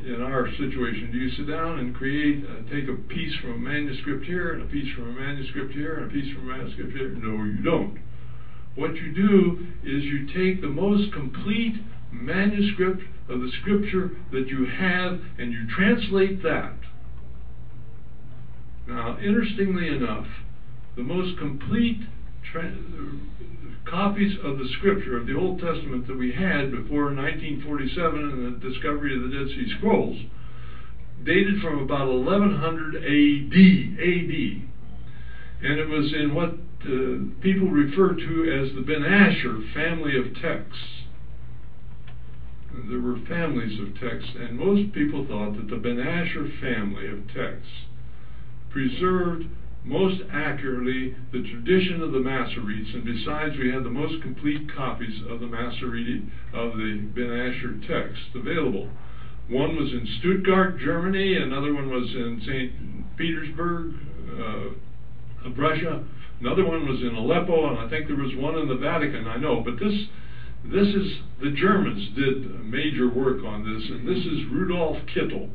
in 0.05 0.21
our 0.21 0.49
situation, 0.51 1.09
do 1.11 1.17
you 1.17 1.29
sit 1.35 1.47
down 1.47 1.79
and 1.79 1.93
create, 1.93 2.43
uh, 2.45 2.69
take 2.71 2.87
a 2.87 2.95
piece 3.09 3.35
from 3.41 3.51
a 3.51 3.57
manuscript 3.57 4.25
here, 4.25 4.53
and 4.53 4.63
a 4.63 4.65
piece 4.65 4.93
from 4.95 5.09
a 5.09 5.11
manuscript 5.11 5.73
here, 5.73 5.97
and 5.97 6.09
a 6.09 6.13
piece 6.13 6.33
from 6.33 6.49
a 6.49 6.57
manuscript 6.57 6.91
here? 6.93 7.09
No, 7.09 7.43
you 7.43 7.61
don't. 7.61 7.99
What 8.75 8.95
you 8.95 9.13
do 9.13 9.67
is 9.83 10.03
you 10.03 10.25
take 10.27 10.61
the 10.61 10.69
most 10.69 11.11
complete 11.13 11.75
manuscript 12.11 13.01
of 13.29 13.41
the 13.41 13.51
scripture 13.61 14.11
that 14.31 14.47
you 14.47 14.65
have, 14.65 15.19
and 15.37 15.51
you 15.51 15.67
translate 15.75 16.41
that. 16.43 16.73
Now, 18.89 19.19
interestingly 19.19 19.87
enough, 19.87 20.25
the 20.95 21.03
most 21.03 21.37
complete 21.37 22.01
tra- 22.51 22.73
copies 23.85 24.35
of 24.43 24.57
the 24.57 24.67
scripture 24.79 25.15
of 25.15 25.27
the 25.27 25.35
Old 25.35 25.59
Testament 25.59 26.07
that 26.07 26.17
we 26.17 26.33
had 26.33 26.71
before 26.71 27.13
1947 27.13 28.25
and 28.25 28.59
the 28.59 28.67
discovery 28.67 29.15
of 29.15 29.29
the 29.29 29.37
Dead 29.37 29.47
Sea 29.49 29.75
Scrolls 29.77 30.25
dated 31.23 31.61
from 31.61 31.77
about 31.77 32.07
1100 32.07 32.95
AD. 32.95 33.53
AD. 34.01 34.33
And 35.61 35.79
it 35.79 35.87
was 35.87 36.11
in 36.11 36.33
what 36.33 36.57
uh, 36.81 37.41
people 37.41 37.69
refer 37.69 38.15
to 38.15 38.49
as 38.49 38.73
the 38.73 38.81
Ben 38.81 39.03
Asher 39.03 39.61
family 39.71 40.17
of 40.17 40.33
texts. 40.41 41.03
There 42.89 42.99
were 42.99 43.19
families 43.27 43.79
of 43.79 43.99
texts, 43.99 44.31
and 44.35 44.57
most 44.57 44.93
people 44.93 45.27
thought 45.27 45.57
that 45.57 45.69
the 45.69 45.75
Ben 45.75 45.99
Asher 45.99 46.49
family 46.59 47.07
of 47.07 47.27
texts 47.27 47.88
preserved 48.69 49.45
most 49.83 50.21
accurately 50.31 51.15
the 51.31 51.41
tradition 51.41 52.01
of 52.03 52.11
the 52.11 52.19
Masoretes, 52.19 52.93
and 52.93 53.05
besides, 53.05 53.57
we 53.57 53.71
had 53.71 53.83
the 53.83 53.89
most 53.89 54.21
complete 54.21 54.69
copies 54.75 55.21
of 55.29 55.39
the 55.39 55.45
Masorete 55.45 56.29
of 56.53 56.77
the 56.77 57.07
Ben 57.15 57.29
Asher 57.29 57.79
text 57.87 58.35
available. 58.35 58.89
One 59.47 59.75
was 59.75 59.91
in 59.91 60.05
Stuttgart, 60.19 60.79
Germany. 60.79 61.37
Another 61.37 61.73
one 61.73 61.89
was 61.89 62.05
in 62.13 62.41
St. 62.45 63.17
Petersburg, 63.17 63.93
uh, 64.37 65.49
Russia. 65.57 66.03
Another 66.39 66.65
one 66.65 66.87
was 66.87 67.01
in 67.01 67.15
Aleppo, 67.15 67.69
and 67.69 67.79
I 67.79 67.89
think 67.89 68.07
there 68.07 68.15
was 68.15 68.35
one 68.35 68.55
in 68.57 68.67
the 68.67 68.75
Vatican. 68.75 69.27
I 69.27 69.37
know, 69.37 69.61
but 69.61 69.79
this 69.79 70.07
this 70.65 70.87
is 70.87 71.19
the 71.41 71.51
Germans 71.51 72.09
did 72.15 72.65
major 72.65 73.09
work 73.09 73.43
on 73.43 73.63
this, 73.63 73.89
and 73.89 74.07
this 74.07 74.23
is 74.25 74.45
Rudolf 74.51 74.97
Kittel 75.15 75.49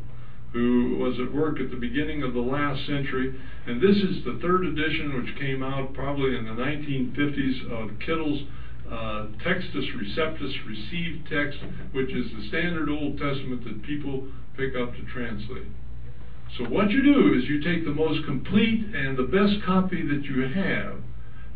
who 0.55 0.97
was 0.99 1.19
at 1.19 1.35
work 1.35 1.59
at 1.59 1.69
the 1.69 1.77
beginning 1.77 2.23
of 2.23 2.33
the 2.33 2.41
last 2.41 2.87
century. 2.87 3.35
And 3.67 3.83
this 3.83 3.97
is 3.97 4.25
the 4.25 4.39
third 4.41 4.65
edition, 4.65 5.21
which 5.21 5.35
came 5.37 5.65
out 5.65 5.93
probably 5.95 6.37
in 6.37 6.45
the 6.45 6.55
1950s 6.55 7.67
of 7.75 7.99
Kittel's 7.99 8.47
uh, 8.87 9.27
Textus 9.43 9.91
Receptus 9.99 10.55
Received 10.65 11.29
Text, 11.29 11.59
which 11.91 12.15
is 12.15 12.31
the 12.39 12.47
standard 12.49 12.89
Old 12.89 13.19
Testament 13.19 13.65
that 13.65 13.83
people 13.83 14.29
pick 14.57 14.77
up 14.77 14.95
to 14.95 15.03
translate. 15.13 15.67
So, 16.57 16.69
what 16.69 16.91
you 16.91 17.03
do 17.03 17.37
is 17.37 17.49
you 17.49 17.61
take 17.61 17.85
the 17.85 17.91
most 17.91 18.25
complete 18.25 18.87
and 18.95 19.19
the 19.19 19.25
best 19.25 19.59
copy 19.67 20.07
that 20.07 20.23
you 20.23 20.47
have, 20.55 21.03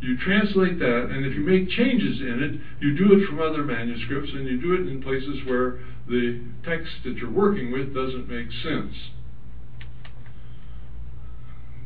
you 0.01 0.17
translate 0.19 0.81
that, 0.81 1.11
and 1.11 1.25
if 1.25 1.35
you 1.35 1.43
make 1.43 1.69
changes 1.71 2.21
in 2.21 2.43
it, 2.43 2.83
you 2.83 2.97
do 2.97 3.15
it 3.15 3.27
from 3.29 3.39
other 3.39 3.63
manuscripts, 3.63 4.31
and 4.33 4.49
you 4.49 4.61
do 4.61 4.75
it 4.75 4.89
in 4.89 5.03
places 5.03 5.47
where 5.47 5.79
the 6.09 6.41
text 6.65 6.93
that 7.05 7.17
you're 7.17 7.31
working 7.31 7.73
with 7.73 7.95
doesn't 7.95 8.29
make 8.29 8.51
sense. 8.63 8.95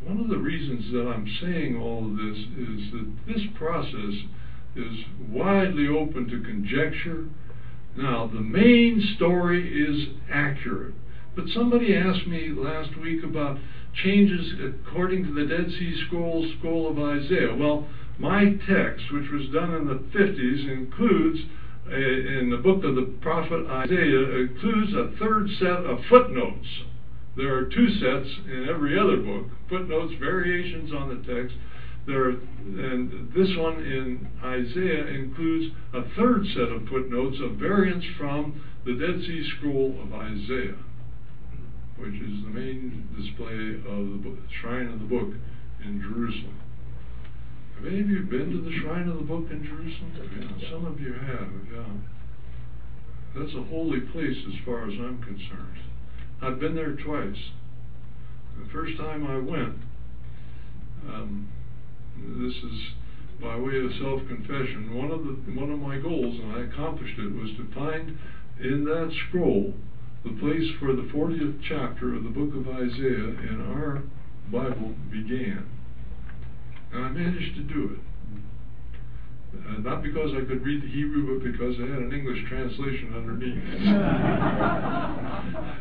One 0.04 0.20
of 0.20 0.28
the 0.28 0.38
reasons 0.38 0.92
that 0.92 1.06
I'm 1.08 1.28
saying 1.40 1.76
all 1.76 2.06
of 2.06 2.16
this 2.16 2.38
is 2.58 2.92
that 2.92 3.12
this 3.26 3.42
process 3.56 4.14
is 4.74 5.04
widely 5.28 5.86
open 5.86 6.28
to 6.28 6.42
conjecture. 6.42 7.26
Now, 7.96 8.26
the 8.26 8.40
main 8.40 9.00
story 9.16 9.62
is 9.68 10.16
accurate. 10.30 10.94
But 11.36 11.48
somebody 11.54 11.94
asked 11.94 12.26
me 12.26 12.50
last 12.50 12.96
week 12.98 13.22
about 13.22 13.58
changes 14.02 14.54
according 14.60 15.24
to 15.24 15.32
the 15.32 15.46
Dead 15.46 15.70
Sea 15.70 16.02
Scroll, 16.06 16.50
Scroll 16.58 16.90
of 16.90 16.98
Isaiah. 16.98 17.54
Well, 17.54 17.86
my 18.18 18.56
text, 18.68 19.12
which 19.12 19.30
was 19.30 19.48
done 19.52 19.74
in 19.74 19.86
the 19.86 20.18
50s, 20.18 20.70
includes 20.70 21.40
Uh, 21.84 21.96
in 21.96 22.48
the 22.50 22.58
book 22.62 22.84
of 22.84 22.94
the 22.94 23.12
prophet 23.20 23.66
Isaiah 23.66 24.22
uh, 24.22 24.40
includes 24.42 24.92
a 24.94 25.16
third 25.18 25.48
set 25.58 25.84
of 25.84 25.98
footnotes. 26.08 26.66
There 27.36 27.54
are 27.56 27.64
two 27.64 27.88
sets 27.98 28.28
in 28.46 28.68
every 28.68 28.98
other 28.98 29.16
book 29.16 29.46
footnotes, 29.68 30.14
variations 30.20 30.92
on 30.92 31.08
the 31.08 31.34
text. 31.34 31.56
There, 32.06 32.24
are, 32.24 32.30
and 32.30 33.32
this 33.34 33.48
one 33.56 33.82
in 33.82 34.28
Isaiah 34.44 35.06
includes 35.08 35.74
a 35.92 36.02
third 36.16 36.46
set 36.54 36.70
of 36.70 36.86
footnotes, 36.88 37.38
a 37.42 37.48
variance 37.48 38.04
from 38.16 38.62
the 38.84 38.94
Dead 38.94 39.20
Sea 39.20 39.50
Scroll 39.56 39.98
of 40.02 40.12
Isaiah, 40.12 40.78
which 41.96 42.14
is 42.14 42.44
the 42.44 42.50
main 42.50 43.08
display 43.16 43.74
of 43.90 44.06
the 44.10 44.20
book, 44.22 44.38
shrine 44.60 44.88
of 44.88 45.00
the 45.00 45.06
book 45.06 45.34
in 45.84 46.00
Jerusalem. 46.00 46.60
Have 47.82 47.90
any 47.92 48.00
of 48.00 48.10
you 48.10 48.22
been 48.22 48.48
to 48.52 48.60
the 48.62 48.78
Shrine 48.78 49.08
of 49.08 49.16
the 49.16 49.24
Book 49.24 49.50
in 49.50 49.64
Jerusalem? 49.64 50.12
Yeah, 50.14 50.70
some 50.70 50.86
of 50.86 51.00
you 51.00 51.14
have, 51.14 51.50
yeah. 51.66 51.82
That's 53.34 53.52
a 53.56 53.62
holy 53.64 54.02
place 54.12 54.36
as 54.46 54.54
far 54.64 54.86
as 54.86 54.94
I'm 54.94 55.20
concerned. 55.20 55.78
I've 56.40 56.60
been 56.60 56.76
there 56.76 56.94
twice. 56.94 57.50
The 58.62 58.70
first 58.70 58.96
time 58.98 59.26
I 59.26 59.36
went, 59.38 59.74
um, 61.08 61.48
this 62.38 62.54
is 62.54 62.80
by 63.40 63.56
way 63.58 63.78
of 63.78 63.90
self-confession. 64.00 64.94
One 64.94 65.10
of 65.10 65.24
the 65.24 65.58
one 65.58 65.72
of 65.72 65.80
my 65.80 65.98
goals, 65.98 66.38
and 66.38 66.52
I 66.52 66.60
accomplished 66.60 67.18
it, 67.18 67.34
was 67.34 67.50
to 67.56 67.66
find 67.74 68.16
in 68.60 68.84
that 68.84 69.12
scroll 69.26 69.74
the 70.22 70.38
place 70.38 70.70
where 70.78 70.94
the 70.94 71.10
40th 71.10 71.58
chapter 71.68 72.14
of 72.14 72.22
the 72.22 72.30
book 72.30 72.54
of 72.54 72.68
Isaiah 72.68 73.34
in 73.50 73.60
our 73.74 74.04
Bible 74.52 74.94
began. 75.10 75.81
And 76.92 77.04
I 77.04 77.08
managed 77.08 77.56
to 77.56 77.62
do 77.62 77.94
it. 77.94 78.00
Uh, 79.52 79.80
not 79.80 80.02
because 80.02 80.32
I 80.34 80.40
could 80.44 80.64
read 80.64 80.82
the 80.82 80.88
Hebrew, 80.88 81.38
but 81.38 81.44
because 81.44 81.76
I 81.78 81.82
had 81.82 82.00
an 82.00 82.12
English 82.12 82.42
translation 82.48 83.14
underneath. 83.14 83.60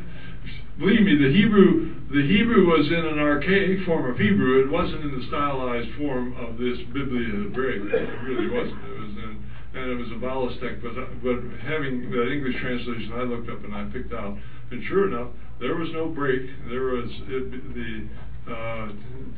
Believe 0.79 1.03
me, 1.03 1.15
the 1.15 1.31
Hebrew, 1.31 1.95
the 2.09 2.25
Hebrew 2.25 2.65
was 2.65 2.87
in 2.87 3.05
an 3.05 3.19
archaic 3.19 3.85
form 3.85 4.09
of 4.09 4.17
Hebrew. 4.17 4.65
It 4.65 4.71
wasn't 4.71 5.03
in 5.03 5.19
the 5.19 5.25
stylized 5.27 5.93
form 5.97 6.33
of 6.35 6.57
this 6.57 6.79
Biblia 6.91 7.27
Hebraic. 7.47 7.83
It 7.91 8.21
really 8.23 8.49
wasn't. 8.49 8.79
It 8.87 8.99
was 8.99 9.15
in, 9.19 9.43
and 9.75 9.91
it 9.91 9.95
was 9.95 10.11
a 10.11 10.17
stack. 10.57 10.81
But, 10.81 10.95
but 11.23 11.39
having 11.63 12.09
that 12.11 12.31
English 12.31 12.59
translation, 12.59 13.13
I 13.13 13.23
looked 13.23 13.49
up 13.49 13.63
and 13.63 13.73
I 13.75 13.85
picked 13.91 14.11
out. 14.11 14.37
And 14.71 14.83
sure 14.87 15.07
enough, 15.07 15.29
there 15.59 15.75
was 15.75 15.91
no 15.93 16.09
break. 16.09 16.49
There 16.67 16.83
was 16.97 17.11
it, 17.27 17.73
the 17.75 18.07
uh, 18.47 18.89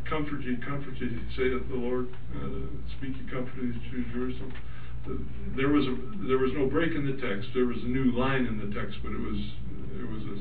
comfort 0.09 0.41
ye, 0.41 0.55
comfort 0.57 0.95
ye, 0.99 1.19
saith 1.35 1.67
the 1.67 1.75
Lord. 1.75 2.07
Uh, 2.35 2.71
speak 2.97 3.17
ye 3.17 3.29
comfort 3.29 3.55
to 3.55 4.05
Jerusalem. 4.11 4.53
There 5.55 5.69
was 5.69 5.85
a 5.85 5.95
there 6.27 6.39
was 6.39 6.51
no 6.55 6.67
break 6.67 6.95
in 6.95 7.05
the 7.05 7.19
text. 7.19 7.49
There 7.53 7.65
was 7.65 7.83
a 7.83 7.91
new 7.91 8.15
line 8.15 8.45
in 8.45 8.57
the 8.57 8.73
text, 8.73 8.99
but 9.03 9.11
it 9.11 9.19
was 9.19 9.39
it 9.99 10.07
was 10.07 10.23
a, 10.23 10.37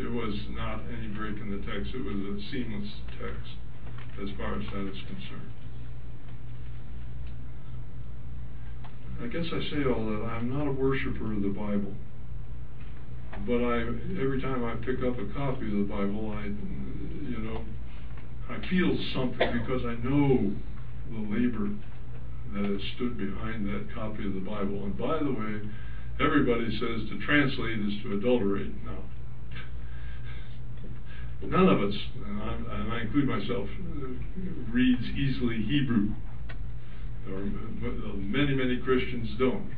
it 0.00 0.10
was 0.10 0.34
not 0.50 0.82
any 0.92 1.08
break 1.08 1.40
in 1.40 1.50
the 1.50 1.64
text. 1.64 1.94
It 1.94 2.04
was 2.04 2.20
a 2.20 2.36
seamless 2.52 2.92
text 3.16 3.56
as 4.20 4.28
far 4.36 4.60
as 4.60 4.66
that 4.70 4.86
is 4.86 5.00
concerned. 5.08 5.50
I 9.22 9.26
guess 9.28 9.46
I 9.48 9.60
say 9.70 9.84
all 9.88 10.04
that. 10.04 10.26
I'm 10.28 10.50
not 10.52 10.66
a 10.66 10.72
worshiper 10.72 11.32
of 11.32 11.42
the 11.42 11.48
Bible. 11.48 11.94
But 13.46 13.62
I, 13.64 13.80
every 14.20 14.40
time 14.40 14.64
I 14.64 14.74
pick 14.84 15.02
up 15.02 15.18
a 15.18 15.26
copy 15.32 15.66
of 15.66 15.78
the 15.78 15.88
Bible, 15.88 16.30
I, 16.30 16.50
you 17.28 17.38
know, 17.38 17.64
I 18.50 18.58
feel 18.68 18.96
something 19.14 19.60
because 19.60 19.82
I 19.84 19.94
know 20.04 20.52
the 21.10 21.20
labor 21.32 21.70
that 22.54 22.64
has 22.64 22.80
stood 22.96 23.16
behind 23.16 23.66
that 23.66 23.94
copy 23.94 24.26
of 24.26 24.34
the 24.34 24.40
Bible. 24.40 24.84
And 24.84 24.96
by 24.96 25.18
the 25.18 25.32
way, 25.32 25.60
everybody 26.20 26.70
says 26.78 27.08
to 27.08 27.18
translate 27.24 27.80
is 27.80 28.02
to 28.02 28.18
adulterate. 28.18 28.72
Now, 28.84 28.98
none 31.42 31.68
of 31.68 31.82
us, 31.82 31.94
and 32.26 32.42
I, 32.42 32.54
and 32.54 32.92
I 32.92 33.00
include 33.00 33.28
myself, 33.28 33.68
reads 34.70 35.04
easily 35.16 35.62
Hebrew. 35.62 36.14
Or 37.32 37.38
many, 37.38 38.54
many 38.54 38.76
Christians 38.84 39.30
don't. 39.38 39.70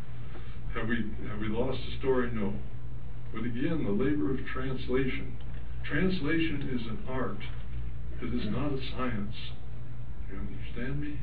Have 0.74 0.88
we 0.88 0.96
have 1.30 1.38
we 1.40 1.48
lost 1.48 1.78
the 1.88 1.96
story? 2.00 2.30
No. 2.32 2.52
But 3.32 3.44
again, 3.44 3.84
the 3.84 3.92
labor 3.92 4.32
of 4.32 4.44
translation. 4.52 5.36
Translation 5.88 6.66
is 6.74 6.82
an 6.90 6.98
art. 7.08 7.38
It 8.20 8.34
is 8.34 8.50
not 8.50 8.72
a 8.72 8.80
science. 8.90 9.36
You 10.26 10.38
understand 10.38 11.00
me? 11.00 11.20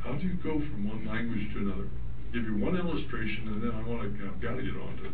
How 0.00 0.14
do 0.14 0.24
you 0.26 0.34
go 0.40 0.60
from 0.60 0.88
one 0.88 1.04
language 1.04 1.52
to 1.52 1.58
another? 1.60 1.88
I'll 1.92 2.32
give 2.32 2.44
you 2.44 2.56
one 2.56 2.76
illustration, 2.76 3.48
and 3.48 3.62
then 3.62 3.70
I 3.70 3.86
want 3.86 4.00
to. 4.00 4.24
I've 4.24 4.40
got 4.40 4.56
to 4.56 4.62
get 4.62 4.80
on 4.80 4.96
to 4.96 5.12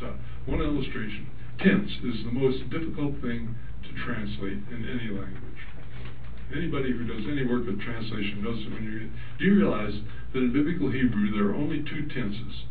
so 0.00 0.14
one 0.46 0.60
illustration. 0.60 1.30
Tense 1.58 1.90
is 2.02 2.24
the 2.24 2.32
most 2.34 2.68
difficult 2.70 3.20
thing 3.22 3.54
to 3.86 4.04
translate 4.04 4.58
in 4.74 4.88
any 4.90 5.14
language. 5.14 5.62
Anybody 6.50 6.90
who 6.90 7.06
does 7.06 7.22
any 7.30 7.46
work 7.46 7.66
with 7.66 7.80
translation 7.80 8.42
knows 8.42 8.64
that 8.64 8.74
when 8.74 8.82
you 8.82 9.10
do 9.38 9.44
you 9.44 9.54
realize 9.54 9.94
that 10.32 10.42
in 10.42 10.52
biblical 10.52 10.90
Hebrew 10.90 11.30
there 11.30 11.50
are 11.50 11.54
only 11.54 11.84
two 11.86 12.08
tenses: 12.08 12.66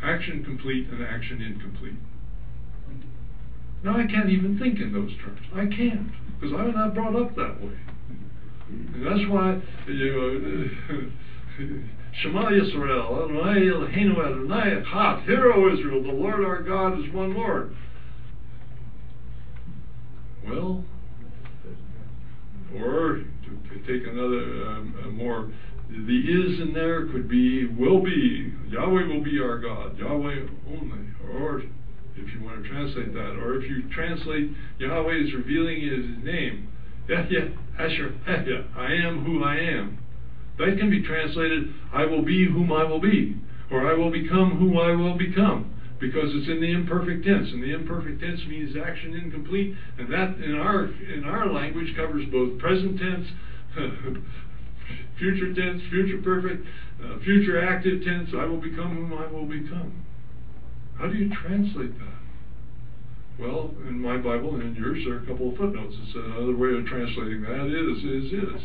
action 0.00 0.44
complete 0.44 0.86
and 0.86 1.02
action 1.02 1.42
incomplete. 1.42 1.98
Now 3.84 3.98
I 3.98 4.06
can't 4.06 4.30
even 4.30 4.58
think 4.58 4.78
in 4.78 4.92
those 4.92 5.10
terms. 5.24 5.40
I 5.54 5.66
can't 5.66 6.10
because 6.38 6.54
I 6.56 6.62
was 6.62 6.74
not 6.74 6.94
brought 6.94 7.16
up 7.16 7.34
that 7.36 7.60
way. 7.60 7.78
And 8.68 9.04
that's 9.04 9.28
why 9.28 9.60
you 9.86 10.70
know, 10.88 11.10
Shema 12.20 12.50
Yisrael, 12.50 13.24
Adonai 13.24 13.60
Eloheinu 13.66 14.18
Adonai 14.18 14.82
Echad, 14.82 15.24
Hear 15.24 15.52
O 15.52 15.72
Israel, 15.72 16.02
the 16.02 16.12
Lord 16.12 16.44
our 16.44 16.62
God 16.62 16.98
is 16.98 17.12
one 17.12 17.34
Lord. 17.34 17.74
Well, 20.46 20.84
or 22.76 23.22
to 23.44 23.78
take 23.86 24.06
another 24.06 24.66
um, 24.68 25.16
more, 25.16 25.50
the 25.88 26.18
is 26.18 26.60
in 26.60 26.72
there 26.72 27.06
could 27.08 27.28
be 27.28 27.66
will 27.66 28.02
be 28.02 28.52
Yahweh 28.68 29.06
will 29.06 29.22
be 29.22 29.38
our 29.40 29.58
God, 29.58 29.98
Yahweh 29.98 30.46
only, 30.68 31.06
or 31.34 31.62
if 32.16 32.32
you 32.32 32.42
want 32.42 32.62
to 32.62 32.68
translate 32.68 33.12
that, 33.14 33.36
or 33.36 33.60
if 33.60 33.68
you 33.68 33.88
translate 33.90 34.50
Yahweh 34.78 35.24
is 35.24 35.34
revealing 35.34 35.80
His 35.80 36.24
name, 36.24 36.68
Ehyeh 37.08 37.56
Asher 37.78 38.14
Ehyeh, 38.28 38.76
I 38.76 38.92
am 38.92 39.24
who 39.24 39.42
I 39.42 39.56
am. 39.56 39.98
That 40.58 40.76
can 40.78 40.90
be 40.90 41.02
translated, 41.02 41.72
I 41.92 42.04
will 42.04 42.22
be 42.22 42.46
whom 42.46 42.72
I 42.72 42.84
will 42.84 43.00
be, 43.00 43.36
or 43.70 43.90
I 43.90 43.94
will 43.94 44.10
become 44.10 44.58
who 44.58 44.78
I 44.78 44.92
will 44.94 45.16
become 45.16 45.72
because 46.02 46.28
it's 46.34 46.48
in 46.48 46.60
the 46.60 46.72
imperfect 46.72 47.24
tense, 47.24 47.48
and 47.52 47.62
the 47.62 47.72
imperfect 47.72 48.20
tense 48.20 48.40
means 48.48 48.74
action 48.76 49.14
incomplete, 49.14 49.72
and 49.98 50.10
that 50.10 50.36
in 50.42 50.52
our 50.52 50.86
in 50.86 51.24
our 51.24 51.48
language 51.50 51.94
covers 51.94 52.24
both 52.30 52.58
present 52.58 52.98
tense, 52.98 53.28
future 55.18 55.54
tense, 55.54 55.80
future 55.90 56.20
perfect, 56.20 56.66
uh, 57.00 57.18
future 57.22 57.56
active 57.62 58.02
tense. 58.02 58.30
I 58.36 58.44
will 58.44 58.60
become 58.60 58.96
whom 58.96 59.14
I 59.14 59.30
will 59.30 59.46
become. 59.46 60.04
How 61.02 61.08
do 61.08 61.18
you 61.18 61.34
translate 61.34 61.98
that? 61.98 63.42
Well, 63.42 63.74
in 63.88 63.98
my 63.98 64.18
Bible 64.18 64.54
and 64.54 64.62
in 64.62 64.74
yours, 64.80 65.02
there 65.04 65.14
are 65.14 65.22
a 65.24 65.26
couple 65.26 65.50
of 65.50 65.56
footnotes. 65.58 65.96
It's 65.98 66.14
another 66.14 66.54
way 66.54 66.78
of 66.78 66.86
translating 66.86 67.42
that 67.42 67.66
is 67.66 67.98
is 68.06 68.30
is. 68.30 68.62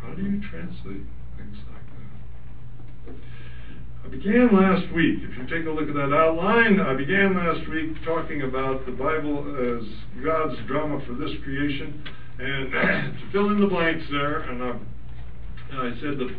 How 0.00 0.14
do 0.14 0.22
you 0.22 0.40
translate 0.48 1.04
things 1.36 1.58
like 1.68 1.84
that? 3.04 3.14
I 4.06 4.08
began 4.08 4.48
last 4.56 4.90
week, 4.94 5.20
if 5.28 5.36
you 5.36 5.44
take 5.44 5.66
a 5.66 5.70
look 5.70 5.90
at 5.90 5.94
that 5.94 6.16
outline, 6.16 6.80
I 6.80 6.94
began 6.94 7.36
last 7.36 7.68
week 7.68 8.02
talking 8.02 8.40
about 8.40 8.86
the 8.86 8.92
Bible 8.92 9.44
as 9.60 9.84
God's 10.24 10.56
drama 10.66 11.04
for 11.04 11.12
this 11.20 11.36
creation. 11.44 12.02
And 12.38 12.72
to 13.20 13.30
fill 13.30 13.50
in 13.50 13.60
the 13.60 13.66
blanks 13.66 14.06
there, 14.10 14.40
and 14.40 14.62
I, 14.62 14.70
and 14.70 15.80
I 15.80 16.00
said 16.00 16.16
the, 16.16 16.32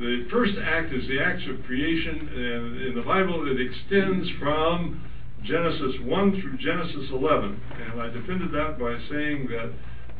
the 0.00 0.26
first 0.30 0.54
act 0.64 0.94
is 0.94 1.06
the 1.08 1.20
acts 1.20 1.42
of 1.44 1.62
creation, 1.66 2.28
and 2.32 2.80
in 2.88 2.94
the 2.96 3.02
Bible 3.02 3.44
it 3.44 3.60
extends 3.60 4.26
from 4.40 5.04
Genesis 5.44 6.00
1 6.00 6.40
through 6.40 6.56
Genesis 6.56 7.10
11. 7.12 7.60
And 7.84 8.00
I 8.00 8.08
defended 8.08 8.50
that 8.52 8.80
by 8.80 8.96
saying 9.12 9.48
that 9.52 9.68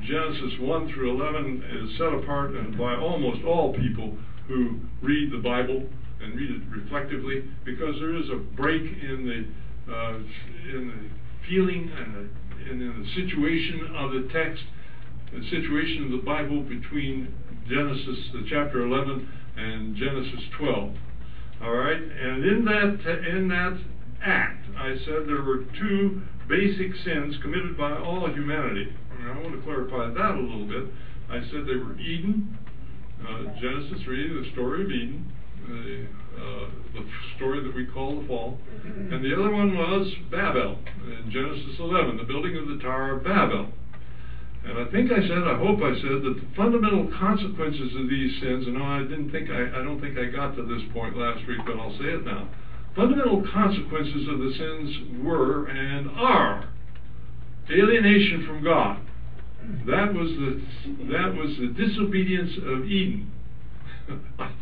Genesis 0.05 0.61
1 0.61 0.93
through 0.93 1.17
11 1.17 1.65
is 1.81 1.97
set 1.97 2.13
apart 2.13 2.53
by 2.77 2.95
almost 2.95 3.43
all 3.45 3.73
people 3.73 4.19
who 4.49 4.81
read 5.01 5.33
the 5.33 5.41
Bible 5.41 5.89
and 6.21 6.35
read 6.37 6.51
it 6.51 6.63
reflectively 6.69 7.45
because 7.65 7.97
there 8.01 8.17
is 8.17 8.29
a 8.29 8.37
break 8.37 8.83
in 8.83 9.25
the 9.25 9.93
uh, 9.93 10.17
in 10.77 10.93
the 10.93 11.49
feeling 11.49 11.91
and, 11.97 12.15
the, 12.15 12.71
and 12.71 12.83
in 12.83 13.03
the 13.03 13.09
situation 13.17 13.97
of 13.97 14.13
the 14.13 14.29
text, 14.31 14.63
the 15.33 15.43
situation 15.49 16.05
of 16.05 16.11
the 16.13 16.25
Bible 16.25 16.63
between 16.63 17.35
Genesis 17.67 18.19
the 18.35 18.45
chapter 18.49 18.85
11 18.85 19.29
and 19.61 19.97
Genesis 19.97 20.41
12. 20.59 20.95
All 21.63 21.73
right, 21.73 22.01
and 22.01 22.45
in 22.45 22.65
that 22.65 23.37
in 23.37 23.49
that 23.49 23.79
act, 24.25 24.65
I 24.79 24.97
said 25.05 25.27
there 25.27 25.43
were 25.43 25.65
two 25.79 26.23
basic 26.49 26.95
sins 27.05 27.37
committed 27.43 27.77
by 27.77 27.93
all 27.99 28.27
humanity. 28.33 28.93
I 29.23 29.39
want 29.39 29.55
to 29.55 29.63
clarify 29.63 30.09
that 30.09 30.35
a 30.35 30.41
little 30.41 30.67
bit. 30.67 30.93
I 31.31 31.41
said 31.51 31.67
they 31.67 31.77
were 31.77 31.99
Eden, 31.99 32.59
uh, 33.23 33.45
Genesis 33.61 34.03
3, 34.05 34.43
the 34.43 34.51
story 34.53 34.83
of 34.83 34.91
Eden, 34.91 35.33
the, 35.69 36.07
uh, 36.41 36.71
the 36.95 37.07
story 37.37 37.63
that 37.63 37.75
we 37.75 37.87
call 37.87 38.21
the 38.21 38.27
fall. 38.27 38.59
And 38.85 39.23
the 39.23 39.35
other 39.35 39.51
one 39.51 39.77
was 39.77 40.13
Babel, 40.31 40.79
in 41.05 41.31
Genesis 41.31 41.79
11, 41.79 42.17
the 42.17 42.25
building 42.25 42.57
of 42.57 42.67
the 42.67 42.83
Tower 42.83 43.17
of 43.17 43.25
Babel. 43.25 43.69
And 44.65 44.79
I 44.79 44.85
think 44.91 45.11
I 45.11 45.21
said, 45.23 45.41
I 45.49 45.57
hope 45.57 45.81
I 45.81 45.95
said, 45.97 46.21
that 46.21 46.37
the 46.37 46.47
fundamental 46.55 47.11
consequences 47.19 47.97
of 47.97 48.09
these 48.09 48.41
sins, 48.41 48.67
and 48.67 48.77
I 48.77 49.01
didn't 49.03 49.33
think 49.33 49.49
I, 49.49 49.81
I 49.81 49.83
don't 49.83 50.01
think 50.01 50.19
I 50.19 50.27
got 50.27 50.55
to 50.57 50.63
this 50.63 50.83
point 50.93 51.17
last 51.17 51.47
week, 51.49 51.61
but 51.65 51.77
I'll 51.77 51.97
say 51.97 52.13
it 52.13 52.25
now. 52.25 52.49
Fundamental 52.95 53.43
consequences 53.53 54.29
of 54.29 54.39
the 54.39 54.53
sins 54.59 55.25
were 55.25 55.67
and 55.67 56.11
are 56.11 56.69
alienation 57.71 58.45
from 58.47 58.65
God. 58.65 59.01
That 59.87 60.13
was 60.13 60.29
the 60.29 60.63
that 61.13 61.35
was 61.35 61.57
the 61.59 61.69
disobedience 61.69 62.51
of 62.67 62.85
Eden. 62.85 63.33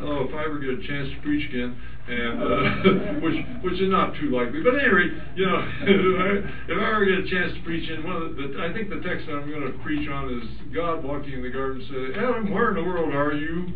oh, 0.00 0.24
if 0.28 0.34
I 0.34 0.44
ever 0.44 0.58
get 0.58 0.70
a 0.70 0.82
chance 0.86 1.08
to 1.10 1.20
preach 1.22 1.48
again, 1.48 1.76
and 2.08 2.42
uh, 2.42 3.20
which 3.24 3.38
which 3.62 3.80
is 3.80 3.90
not 3.90 4.14
too 4.20 4.30
likely. 4.30 4.62
But 4.62 4.78
anyway, 4.78 5.12
you 5.34 5.46
know, 5.46 5.58
if 5.82 6.78
I, 6.78 6.92
ever 6.92 7.04
get 7.04 7.24
a 7.24 7.28
chance 7.28 7.52
to 7.54 7.62
preach 7.64 7.88
in 7.90 8.04
one 8.04 8.16
of 8.16 8.36
the, 8.36 8.56
I 8.60 8.72
think 8.72 8.90
the 8.90 9.00
text 9.00 9.26
that 9.26 9.34
I'm 9.36 9.50
going 9.50 9.70
to 9.70 9.78
preach 9.82 10.08
on 10.08 10.32
is 10.32 10.46
God 10.74 11.04
walking 11.04 11.34
in 11.34 11.42
the 11.42 11.50
garden 11.50 11.84
said, 11.86 12.22
Adam, 12.22 12.50
where 12.52 12.70
in 12.70 12.76
the 12.76 12.84
world 12.84 13.14
are 13.14 13.32
you? 13.32 13.72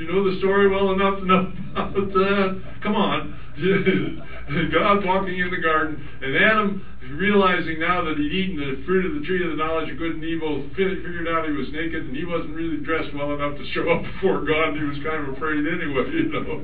you 0.00 0.06
know 0.06 0.24
the 0.30 0.38
story 0.38 0.68
well 0.68 0.92
enough 0.92 1.18
to 1.18 1.26
know 1.26 1.52
about 1.72 1.94
that? 1.94 2.62
Come 2.82 2.96
on. 2.96 3.36
God 4.72 5.04
walking 5.04 5.38
in 5.38 5.50
the 5.50 5.60
garden, 5.60 6.08
and 6.22 6.36
Adam 6.36 6.86
realizing 7.12 7.78
now 7.78 8.04
that 8.04 8.16
he'd 8.16 8.32
eaten 8.32 8.56
the 8.56 8.82
fruit 8.84 9.06
of 9.06 9.14
the 9.20 9.26
tree 9.26 9.42
of 9.44 9.50
the 9.50 9.60
knowledge 9.60 9.90
of 9.90 9.98
good 9.98 10.16
and 10.16 10.24
evil, 10.24 10.66
figured 10.76 11.28
out 11.28 11.46
he 11.46 11.52
was 11.52 11.68
naked 11.72 12.06
and 12.06 12.16
he 12.16 12.24
wasn't 12.24 12.54
really 12.54 12.78
dressed 12.78 13.14
well 13.14 13.32
enough 13.34 13.56
to 13.56 13.64
show 13.72 13.88
up 13.90 14.02
before 14.14 14.44
God. 14.44 14.76
He 14.76 14.84
was 14.84 14.98
kind 15.02 15.26
of 15.26 15.34
afraid 15.34 15.64
anyway, 15.66 16.06
you 16.14 16.28
know. 16.30 16.62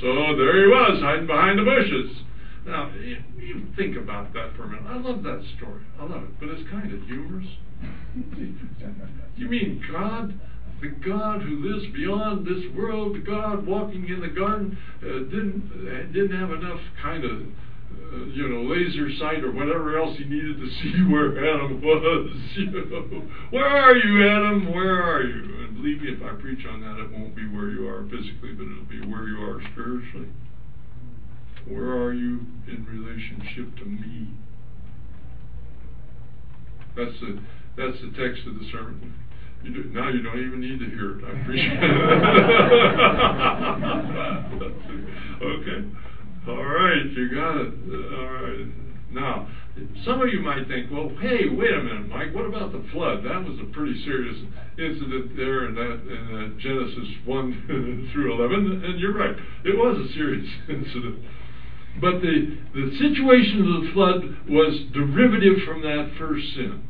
So 0.00 0.36
there 0.36 0.54
he 0.60 0.68
was, 0.68 1.00
hiding 1.02 1.26
behind 1.26 1.58
the 1.58 1.64
bushes. 1.64 2.10
Now, 2.66 2.90
you 2.98 3.66
think 3.76 3.96
about 3.96 4.32
that 4.34 4.56
for 4.56 4.64
a 4.64 4.68
minute. 4.68 4.90
I 4.90 4.98
love 4.98 5.22
that 5.22 5.42
story. 5.56 5.86
I 6.00 6.02
love 6.02 6.24
it, 6.24 6.40
but 6.40 6.48
it's 6.50 6.68
kind 6.68 6.92
of 6.92 7.00
humorous. 7.06 7.46
you 9.36 9.48
mean 9.48 9.82
God 9.92 10.34
the 10.80 10.88
God 10.88 11.40
who 11.40 11.64
lives 11.64 11.86
beyond 11.94 12.46
this 12.46 12.62
world, 12.74 13.16
the 13.16 13.20
God 13.20 13.66
walking 13.66 14.08
in 14.08 14.20
the 14.20 14.28
garden, 14.28 14.76
uh, 15.02 15.24
didn't 15.30 15.72
uh, 15.72 16.12
didn't 16.12 16.38
have 16.38 16.50
enough 16.50 16.80
kind 17.02 17.24
of 17.24 17.48
you 18.32 18.48
know 18.48 18.62
laser 18.62 19.08
sight 19.18 19.42
or 19.42 19.50
whatever 19.50 19.98
else 19.98 20.16
he 20.16 20.24
needed 20.24 20.56
to 20.58 20.66
see 20.82 21.02
where 21.10 21.36
Adam 21.38 21.80
was. 21.80 22.30
You 22.56 22.70
know, 22.70 23.22
where 23.50 23.66
are 23.66 23.94
you, 23.94 24.26
Adam? 24.26 24.72
Where 24.72 25.02
are 25.02 25.20
you? 25.22 25.42
And 25.60 25.74
believe 25.74 26.00
me, 26.00 26.08
if 26.08 26.22
I 26.22 26.32
preach 26.40 26.64
on 26.66 26.80
that, 26.80 26.96
it 26.98 27.10
won't 27.10 27.34
be 27.36 27.46
where 27.46 27.68
you 27.68 27.86
are 27.86 28.02
physically, 28.04 28.52
but 28.52 28.64
it'll 28.64 28.84
be 28.88 29.00
where 29.06 29.28
you 29.28 29.42
are 29.42 29.60
spiritually. 29.72 30.28
Where 31.68 31.92
are 32.02 32.12
you 32.14 32.46
in 32.66 32.86
relationship 32.86 33.76
to 33.78 33.84
me? 33.84 34.28
That's 36.96 37.12
the 37.20 37.38
that's 37.76 38.00
the 38.00 38.08
text 38.16 38.46
of 38.46 38.54
the 38.54 38.64
sermon 38.72 39.12
You 39.62 39.70
do, 39.74 39.84
now 39.90 40.08
you 40.08 40.22
don't 40.22 40.38
even 40.38 40.60
need 40.60 40.78
to 40.78 40.86
hear 40.86 41.18
it. 41.18 41.24
I 41.24 41.30
appreciate 41.40 41.72
it. 41.72 41.82
okay. 45.42 45.84
All 46.46 46.64
right, 46.64 47.04
you 47.10 47.28
got 47.34 47.56
it. 47.58 47.72
All 48.14 48.30
right. 48.30 48.66
Now, 49.10 49.48
some 50.04 50.20
of 50.22 50.28
you 50.28 50.40
might 50.40 50.68
think, 50.68 50.90
well, 50.92 51.10
hey, 51.20 51.48
wait 51.48 51.72
a 51.74 51.82
minute, 51.82 52.08
Mike. 52.08 52.34
What 52.34 52.46
about 52.46 52.70
the 52.70 52.84
flood? 52.92 53.24
That 53.24 53.42
was 53.42 53.58
a 53.58 53.72
pretty 53.72 54.00
serious 54.04 54.36
incident 54.78 55.34
there 55.34 55.66
in 55.66 55.74
that 55.74 55.98
in 56.06 56.54
uh, 56.54 56.60
Genesis 56.60 57.08
one 57.24 58.08
through 58.12 58.38
eleven, 58.38 58.84
and 58.84 59.00
you're 59.00 59.14
right. 59.14 59.34
It 59.64 59.76
was 59.76 59.98
a 59.98 60.12
serious 60.14 60.46
incident. 60.68 61.18
But 62.00 62.20
the 62.20 62.58
the 62.74 62.94
situation 62.98 63.66
of 63.66 63.82
the 63.82 63.90
flood 63.92 64.48
was 64.48 64.86
derivative 64.92 65.66
from 65.66 65.82
that 65.82 66.12
first 66.16 66.54
sin 66.54 66.86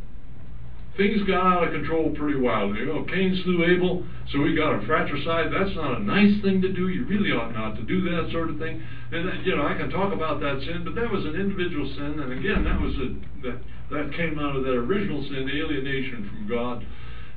things 0.97 1.23
got 1.29 1.45
out 1.45 1.65
of 1.65 1.73
control 1.73 2.11
pretty 2.17 2.39
wild. 2.39 2.77
You 2.77 2.87
know, 2.87 3.05
Cain 3.05 3.41
slew 3.45 3.65
Abel, 3.65 4.05
so 4.33 4.41
we 4.41 4.57
got 4.57 4.75
a 4.75 4.87
fratricide. 4.87 5.53
That's 5.53 5.77
not 5.77 6.01
a 6.01 6.03
nice 6.03 6.41
thing 6.43 6.61
to 6.63 6.73
do. 6.73 6.89
You 6.89 7.05
really 7.05 7.31
ought 7.31 7.53
not 7.53 7.77
to 7.77 7.83
do 7.83 8.03
that 8.11 8.33
sort 8.33 8.51
of 8.51 8.59
thing. 8.59 8.83
And 9.13 9.29
that, 9.29 9.45
you 9.45 9.55
know, 9.55 9.67
I 9.67 9.77
can 9.77 9.91
talk 9.91 10.13
about 10.13 10.41
that 10.41 10.61
sin, 10.65 10.83
but 10.85 10.95
that 10.97 11.13
was 11.13 11.25
an 11.25 11.37
individual 11.37 11.87
sin, 11.95 12.19
and 12.19 12.33
again, 12.33 12.65
that 12.65 12.81
was 12.81 12.93
a 12.97 13.09
that 13.47 13.59
that 13.91 14.11
came 14.17 14.39
out 14.39 14.57
of 14.57 14.65
that 14.65 14.75
original 14.75 15.23
sin, 15.23 15.47
alienation 15.47 16.29
from 16.29 16.49
God. 16.49 16.85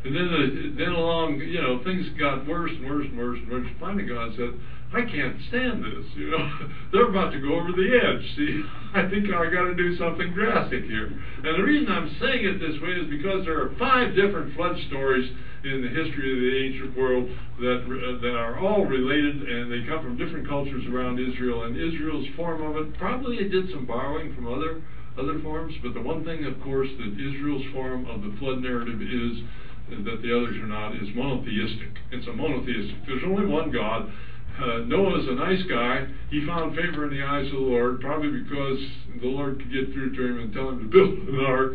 And 0.05 0.15
then 0.15 0.27
the, 0.31 0.75
then 0.79 0.93
along, 0.95 1.43
you 1.43 1.62
know, 1.62 1.83
things 1.83 2.07
got 2.17 2.47
worse 2.47 2.71
and 2.71 2.88
worse 2.88 3.07
and 3.07 3.17
worse 3.17 3.39
and 3.39 3.51
worse. 3.51 3.67
Finally, 3.79 4.07
God 4.07 4.31
said, 4.38 4.55
I 4.95 5.03
can't 5.05 5.35
stand 5.49 5.83
this. 5.83 6.07
You 6.15 6.31
know, 6.31 6.49
they're 6.91 7.09
about 7.09 7.31
to 7.35 7.39
go 7.39 7.59
over 7.59 7.75
the 7.75 7.89
edge. 7.99 8.23
See, 8.35 8.63
I 8.95 9.09
think 9.12 9.27
I 9.27 9.51
got 9.51 9.67
to 9.67 9.75
do 9.75 9.97
something 9.97 10.33
drastic 10.33 10.85
here. 10.85 11.12
And 11.12 11.51
the 11.59 11.63
reason 11.67 11.91
I'm 11.91 12.15
saying 12.19 12.45
it 12.47 12.57
this 12.63 12.79
way 12.81 12.95
is 12.95 13.12
because 13.12 13.43
there 13.45 13.59
are 13.59 13.75
five 13.77 14.15
different 14.15 14.55
flood 14.55 14.79
stories 14.88 15.29
in 15.67 15.83
the 15.83 15.91
history 15.91 16.31
of 16.31 16.39
the 16.39 16.53
ancient 16.63 16.95
world 16.95 17.27
that 17.59 17.83
uh, 17.83 18.23
that 18.23 18.35
are 18.39 18.57
all 18.63 18.85
related, 18.85 19.43
and 19.43 19.67
they 19.67 19.83
come 19.83 19.99
from 20.01 20.15
different 20.15 20.47
cultures 20.47 20.88
around 20.88 21.19
Israel. 21.19 21.67
And 21.67 21.75
Israel's 21.75 22.25
form 22.39 22.63
of 22.63 22.79
it 22.79 22.97
probably 22.97 23.43
it 23.43 23.49
did 23.51 23.69
some 23.71 23.85
borrowing 23.85 24.33
from 24.33 24.47
other 24.47 24.81
other 25.19 25.39
forms, 25.41 25.75
but 25.83 25.93
the 25.93 26.01
one 26.01 26.23
thing, 26.23 26.45
of 26.45 26.55
course, 26.63 26.88
that 26.97 27.12
Israel's 27.19 27.65
form 27.73 28.07
of 28.07 28.21
the 28.21 28.31
flood 28.39 28.63
narrative 28.63 29.01
is 29.01 29.43
that 29.89 30.21
the 30.21 30.32
others 30.36 30.58
are 30.58 30.67
not 30.67 30.95
is 30.95 31.10
monotheistic. 31.15 31.97
It's 32.12 32.28
a 32.28 32.34
monotheistic. 32.34 33.06
There's 33.06 33.23
only 33.25 33.45
one 33.45 33.71
God 33.71 34.12
uh, 34.60 34.80
Noah's 34.86 35.28
a 35.28 35.36
nice 35.36 35.63
guy. 35.69 36.06
He 36.30 36.45
found 36.45 36.75
favor 36.75 37.06
in 37.06 37.12
the 37.12 37.23
eyes 37.23 37.45
of 37.47 37.54
the 37.54 37.60
Lord, 37.60 38.02
probably 38.02 38.41
because 38.41 38.80
the 39.21 39.28
Lord 39.28 39.58
could 39.58 39.71
get 39.71 39.93
through 39.93 40.15
to 40.15 40.25
him 40.25 40.39
and 40.39 40.54
tell 40.54 40.69
him 40.69 40.80
to 40.80 40.86
build 40.86 41.17
an 41.30 41.45
ark. 41.45 41.73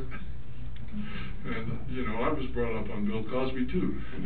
And, 1.44 1.79
you 1.90 2.07
know, 2.07 2.16
I 2.22 2.33
was 2.33 2.46
brought 2.53 2.77
up 2.77 2.90
on 2.90 3.07
Bill 3.07 3.22
Cosby, 3.24 3.66
too. 3.66 4.00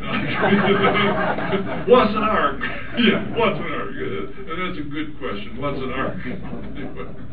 what's 1.87 2.15
an 2.15 2.23
ark? 2.23 2.59
yeah, 2.99 3.35
what's 3.35 3.59
an 3.59 3.71
ark? 3.71 3.91
And 3.91 4.55
that's 4.59 4.79
a 4.79 4.87
good 4.87 5.19
question. 5.19 5.57
What's 5.59 5.79
an 5.79 5.91
ark? 5.91 6.17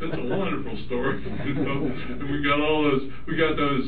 It's 0.00 0.14
a 0.14 0.36
wonderful 0.36 0.76
story. 0.86 1.22
You 1.44 1.54
know? 1.54 1.86
And 1.86 2.30
we 2.30 2.42
got 2.42 2.60
all 2.60 2.82
those, 2.84 3.10
we 3.26 3.36
got 3.36 3.56
those 3.56 3.82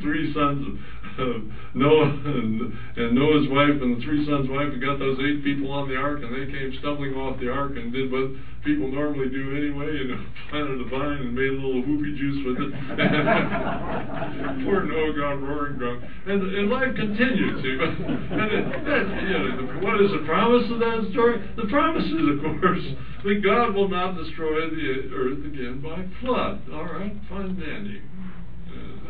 three 0.00 0.32
sons 0.34 0.78
of 1.18 1.42
Noah 1.74 2.10
and, 2.24 2.72
and 2.96 3.14
Noah's 3.14 3.48
wife 3.48 3.80
and 3.80 3.96
the 3.96 4.04
three 4.04 4.26
sons' 4.26 4.48
wife 4.48 4.72
and 4.72 4.80
got 4.80 4.98
those 4.98 5.18
eight 5.20 5.44
people 5.44 5.70
on 5.70 5.88
the 5.88 5.96
ark 5.96 6.22
and 6.22 6.32
they 6.32 6.50
came 6.50 6.74
stumbling 6.80 7.14
off 7.14 7.38
the 7.40 7.48
ark 7.48 7.72
and 7.76 7.92
did 7.92 8.10
what 8.10 8.30
people 8.64 8.90
normally 8.90 9.28
do 9.30 9.56
anyway, 9.56 10.04
know, 10.04 10.20
planted 10.50 10.80
a 10.80 10.88
vine 10.88 11.20
and 11.24 11.34
made 11.34 11.48
a 11.48 11.60
little 11.60 11.82
whoopee 11.82 12.12
juice 12.18 12.44
with 12.44 12.58
it. 12.60 12.70
Poor 14.64 14.84
Noah 14.84 15.12
got 15.16 15.40
roaring 15.40 15.78
drunk. 15.78 16.04
And, 16.26 16.42
and 16.42 16.70
life 16.70 16.94
continued, 16.96 17.62
see. 17.62 17.76
and 17.80 18.48
it, 18.52 18.64
that, 18.84 19.04
you 19.24 19.32
know, 19.32 19.80
what 19.80 20.00
is 20.02 20.10
the 20.12 20.24
promise 20.26 20.70
of 20.70 20.78
that 20.80 21.08
story? 21.12 21.40
The 21.56 21.68
promise 21.70 22.04
is, 22.04 22.26
of 22.34 22.38
course, 22.60 22.84
that 23.24 23.40
God 23.44 23.74
will 23.74 23.88
not 23.88 24.16
destroy 24.16 24.68
the 24.68 25.08
earth 25.14 25.44
again 25.44 25.80
by 25.80 26.04
flood. 26.20 26.60
All 26.72 26.84
right, 26.84 27.14
fine 27.28 27.58
dandy. 27.58 28.02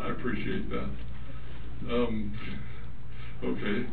I 0.01 0.11
appreciate 0.11 0.69
that. 0.71 0.91
Um, 1.89 2.33
okay. 3.45 3.87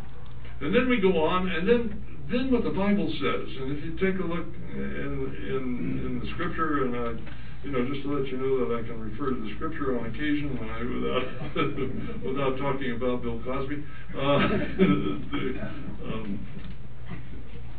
And 0.62 0.74
then 0.74 0.90
we 0.90 1.00
go 1.00 1.24
on, 1.24 1.48
and 1.50 1.68
then 1.68 2.04
then 2.30 2.52
what 2.52 2.64
the 2.64 2.70
Bible 2.70 3.08
says. 3.08 3.48
And 3.60 3.78
if 3.78 3.84
you 3.84 3.92
take 3.96 4.20
a 4.20 4.24
look 4.24 4.48
in 4.74 5.36
in, 5.48 6.00
in 6.06 6.20
the 6.20 6.28
Scripture, 6.34 6.84
and 6.84 6.96
I, 6.96 7.16
you 7.64 7.72
know, 7.72 7.88
just 7.88 8.04
to 8.04 8.10
let 8.12 8.28
you 8.28 8.38
know 8.38 8.68
that 8.68 8.76
I 8.76 8.82
can 8.88 9.00
refer 9.00 9.32
to 9.32 9.40
the 9.40 9.54
Scripture 9.56 9.98
on 9.98 10.06
occasion 10.08 10.58
when 10.60 10.70
I 10.70 10.84
without 10.84 12.24
without 12.26 12.58
talking 12.58 12.92
about 12.92 13.22
Bill 13.22 13.40
Cosby. 13.44 13.84
Uh, 14.16 14.48
the, 14.78 15.72
um, 16.04 16.40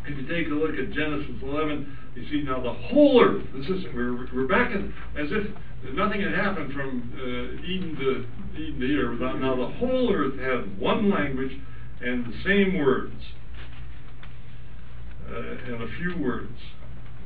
if 0.08 0.16
you 0.16 0.26
take 0.26 0.48
a 0.48 0.54
look 0.54 0.74
at 0.78 0.92
Genesis 0.92 1.36
11, 1.42 1.98
you 2.14 2.28
see 2.30 2.42
now 2.44 2.62
the 2.62 2.72
whole 2.72 3.22
earth. 3.22 3.44
This 3.54 3.66
is 3.66 3.84
we're, 3.94 4.26
we're 4.34 4.48
back 4.48 4.72
in 4.72 4.92
as 5.18 5.28
if 5.30 5.94
nothing 5.94 6.20
had 6.20 6.34
happened 6.34 6.72
from 6.72 7.12
uh, 7.14 7.62
Eden 7.64 7.96
to 7.96 8.60
Eden 8.60 8.80
to 8.80 8.86
here. 8.86 9.12
Now 9.12 9.56
the 9.56 9.72
whole 9.78 10.12
earth 10.12 10.38
had 10.38 10.78
one 10.78 11.10
language 11.10 11.52
and 12.00 12.26
the 12.26 12.42
same 12.44 12.78
words, 12.78 13.14
uh, 15.28 15.72
and 15.72 15.82
a 15.82 15.88
few 15.98 16.22
words. 16.22 16.58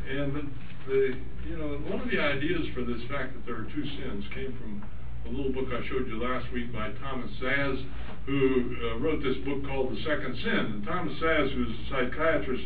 And 0.08 0.34
the, 0.34 0.42
the 0.86 1.14
you 1.48 1.56
know 1.56 1.78
one 1.88 2.00
of 2.00 2.10
the 2.10 2.18
ideas 2.18 2.66
for 2.74 2.84
this 2.84 3.00
fact 3.08 3.34
that 3.34 3.46
there 3.46 3.56
are 3.56 3.68
two 3.74 3.84
sins 3.84 4.24
came 4.34 4.56
from 4.60 4.84
a 5.26 5.30
little 5.30 5.52
book 5.52 5.68
I 5.70 5.86
showed 5.88 6.08
you 6.08 6.22
last 6.22 6.52
week 6.52 6.72
by 6.72 6.90
Thomas 7.00 7.30
Szasz, 7.40 7.84
who 8.26 8.76
uh, 8.82 8.98
wrote 8.98 9.22
this 9.22 9.36
book 9.44 9.64
called 9.66 9.92
The 9.94 10.02
Second 10.02 10.36
Sin. 10.42 10.82
And 10.82 10.84
Thomas 10.84 11.14
Szasz, 11.20 11.54
who's 11.54 11.68
a 11.68 11.84
psychiatrist, 11.90 12.64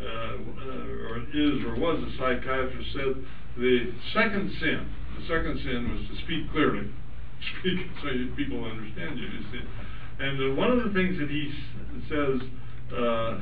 uh, 0.00 1.10
or 1.10 1.18
is 1.34 1.64
or 1.64 1.76
was 1.76 2.02
a 2.02 2.10
psychiatrist, 2.16 2.92
said 2.92 3.12
the 3.56 3.92
second 4.14 4.52
sin, 4.60 4.86
the 5.18 5.26
second 5.26 5.58
sin 5.64 5.90
was 5.90 6.00
to 6.08 6.24
speak 6.24 6.50
clearly, 6.52 6.88
speak 7.60 7.80
so 8.02 8.08
people 8.36 8.64
understand 8.64 9.18
you. 9.18 9.26
you. 9.26 9.62
And 10.20 10.52
uh, 10.52 10.54
one 10.54 10.70
of 10.70 10.84
the 10.84 10.90
things 10.94 11.18
that 11.18 11.30
he 11.30 11.52
says, 12.08 12.40
uh, 12.94 13.40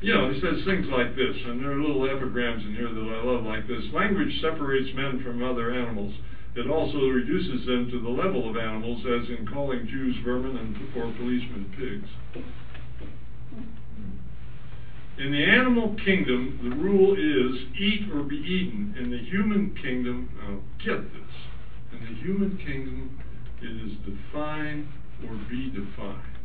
you 0.00 0.12
know, 0.14 0.30
he 0.30 0.40
says 0.40 0.64
things 0.64 0.86
like 0.88 1.16
this, 1.16 1.36
and 1.46 1.60
there 1.60 1.72
are 1.72 1.80
little 1.80 2.04
epigrams 2.08 2.64
in 2.64 2.74
here 2.74 2.88
that 2.92 3.00
I 3.00 3.22
love 3.24 3.44
like 3.44 3.66
this. 3.66 3.82
Language 3.92 4.40
separates 4.40 4.94
men 4.94 5.22
from 5.24 5.42
other 5.42 5.72
animals. 5.72 6.14
It 6.56 6.70
also 6.70 7.10
reduces 7.10 7.66
them 7.66 7.90
to 7.90 8.00
the 8.00 8.08
level 8.08 8.48
of 8.48 8.56
animals, 8.56 9.04
as 9.04 9.28
in 9.28 9.46
calling 9.46 9.86
Jews 9.86 10.16
vermin 10.24 10.56
and 10.56 10.74
or 10.96 11.12
policemen 11.12 11.70
pigs. 11.76 12.08
In 15.18 15.32
the 15.32 15.44
animal 15.44 15.96
kingdom, 16.02 16.58
the 16.62 16.76
rule 16.76 17.12
is 17.12 17.66
eat 17.78 18.10
or 18.10 18.22
be 18.22 18.36
eaten. 18.36 18.94
In 18.96 19.10
the 19.10 19.18
human 19.18 19.74
kingdom, 19.74 20.30
now 20.40 20.60
get 20.82 21.12
this. 21.12 21.34
In 21.92 22.00
the 22.06 22.14
human 22.20 22.56
kingdom, 22.56 23.18
it 23.60 23.76
is 23.76 23.92
define 24.04 24.88
or 25.24 25.34
be 25.50 25.68
defined. 25.68 26.36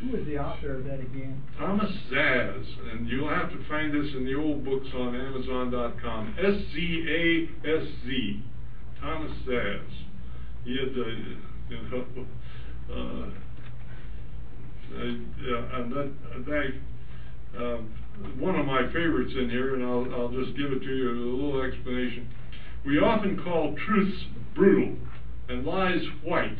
Who 0.00 0.10
was 0.10 0.26
the 0.26 0.38
author 0.38 0.76
of 0.76 0.84
that 0.84 1.00
again? 1.00 1.42
Thomas 1.58 1.90
Szasz, 2.10 2.92
and 2.92 3.08
you'll 3.08 3.30
have 3.30 3.50
to 3.50 3.64
find 3.66 3.94
this 3.94 4.12
in 4.14 4.26
the 4.26 4.34
old 4.34 4.64
books 4.64 4.88
on 4.94 5.16
Amazon.com. 5.16 6.36
S 6.38 6.74
Z 6.74 7.06
A 7.08 7.48
S 7.66 7.86
Z. 8.06 8.42
Thomas 9.00 9.32
Szasz. 9.46 9.80
He 10.64 10.76
had, 10.76 10.88
uh, 10.88 11.08
you 11.70 11.76
know, 11.90 12.04
uh, 12.90 13.30
uh, 14.94 15.78
and 15.78 15.92
that, 15.92 16.12
that 16.46 17.58
uh, 17.58 17.78
one 18.38 18.54
of 18.56 18.66
my 18.66 18.86
favorites 18.92 19.32
in 19.34 19.48
here, 19.48 19.74
and 19.74 19.84
I'll, 19.84 20.06
I'll 20.14 20.28
just 20.28 20.56
give 20.56 20.72
it 20.72 20.80
to 20.80 20.94
you 20.94 21.10
a 21.10 21.14
little 21.14 21.62
explanation. 21.62 22.28
We 22.84 22.98
often 22.98 23.42
call 23.42 23.74
truths 23.86 24.24
brutal 24.54 24.96
and 25.48 25.64
lies 25.64 26.02
white. 26.22 26.58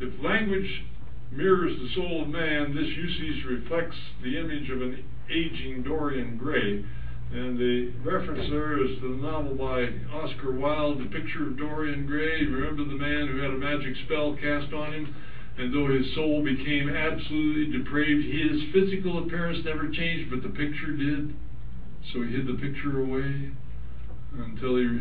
If 0.00 0.22
language 0.22 0.84
mirrors 1.32 1.76
the 1.78 1.94
soul 1.94 2.22
of 2.22 2.28
man, 2.28 2.74
this 2.74 2.88
usage 2.88 3.44
reflects 3.44 3.96
the 4.22 4.38
image 4.38 4.70
of 4.70 4.82
an 4.82 5.04
aging 5.30 5.82
Dorian 5.82 6.36
Gray. 6.36 6.84
And 7.32 7.58
the 7.58 7.92
reference 8.04 8.48
there 8.50 8.84
is 8.84 8.98
to 9.00 9.10
the 9.10 9.26
novel 9.26 9.56
by 9.56 9.90
Oscar 10.14 10.52
Wilde, 10.52 11.00
The 11.00 11.10
Picture 11.10 11.48
of 11.48 11.56
Dorian 11.56 12.06
Gray. 12.06 12.44
Remember 12.44 12.84
the 12.84 12.96
man 12.96 13.26
who 13.26 13.38
had 13.42 13.50
a 13.50 13.58
magic 13.58 13.96
spell 14.04 14.36
cast 14.40 14.72
on 14.72 14.92
him? 14.92 15.14
And 15.58 15.72
though 15.72 15.90
his 15.90 16.14
soul 16.14 16.44
became 16.44 16.88
absolutely 16.88 17.76
depraved, 17.76 18.22
his 18.22 18.62
physical 18.72 19.24
appearance 19.24 19.64
never 19.64 19.90
changed, 19.90 20.30
but 20.30 20.42
the 20.42 20.54
picture 20.54 20.92
did. 20.92 21.34
So 22.12 22.22
he 22.22 22.30
hid 22.30 22.46
the 22.46 22.54
picture 22.54 23.00
away 23.00 23.50
until 24.38 24.76
he, 24.76 25.00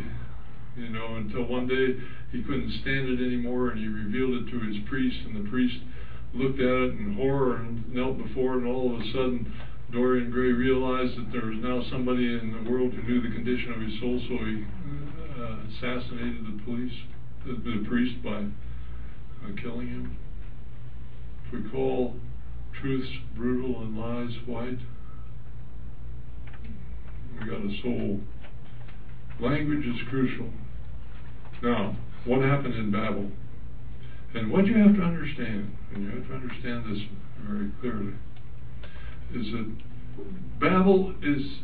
you 0.81 0.89
know, 0.89 1.15
until 1.17 1.45
one 1.45 1.67
day 1.67 1.99
he 2.31 2.41
couldn't 2.41 2.71
stand 2.81 3.09
it 3.09 3.23
anymore 3.23 3.69
and 3.69 3.79
he 3.79 3.87
revealed 3.87 4.33
it 4.33 4.49
to 4.49 4.59
his 4.61 4.77
priest, 4.87 5.17
and 5.25 5.35
the 5.35 5.47
priest 5.49 5.77
looked 6.35 6.59
at 6.59 6.67
it 6.67 6.91
in 6.99 7.15
horror 7.15 7.57
and 7.57 7.93
knelt 7.93 8.17
before 8.17 8.55
it, 8.55 8.57
and 8.57 8.67
all 8.67 8.93
of 8.93 9.01
a 9.01 9.05
sudden 9.11 9.53
Dorian 9.91 10.31
Gray 10.31 10.51
realized 10.51 11.17
that 11.17 11.31
there 11.31 11.45
was 11.45 11.57
now 11.59 11.81
somebody 11.89 12.25
in 12.25 12.51
the 12.51 12.69
world 12.69 12.93
who 12.93 13.01
knew 13.03 13.21
the 13.21 13.33
condition 13.33 13.71
of 13.71 13.81
his 13.81 13.99
soul, 13.99 14.19
so 14.27 14.45
he 14.45 14.65
uh, 15.39 15.57
assassinated 15.69 16.45
the 16.45 16.63
police, 16.63 16.93
the, 17.45 17.53
the 17.53 17.85
priest 17.87 18.21
by 18.23 18.39
uh, 18.39 19.61
killing 19.61 19.87
him. 19.87 20.17
If 21.47 21.53
we 21.53 21.69
call 21.69 22.15
truths 22.81 23.09
brutal 23.35 23.81
and 23.83 23.97
lies 23.97 24.35
white, 24.45 24.79
we 27.39 27.45
got 27.45 27.61
a 27.61 27.81
soul. 27.81 28.19
Language 29.39 29.85
is 29.85 30.07
crucial. 30.09 30.49
Now, 31.61 31.95
what 32.25 32.41
happened 32.41 32.75
in 32.75 32.91
Babel? 32.91 33.29
And 34.35 34.51
what 34.51 34.65
you 34.65 34.77
have 34.77 34.95
to 34.95 35.01
understand, 35.01 35.75
and 35.93 36.03
you 36.03 36.09
have 36.09 36.27
to 36.27 36.33
understand 36.33 36.83
this 36.91 37.01
very 37.47 37.71
clearly, 37.79 38.13
is 39.33 39.51
that 39.53 39.73
Babel 40.59 41.15
is 41.23 41.59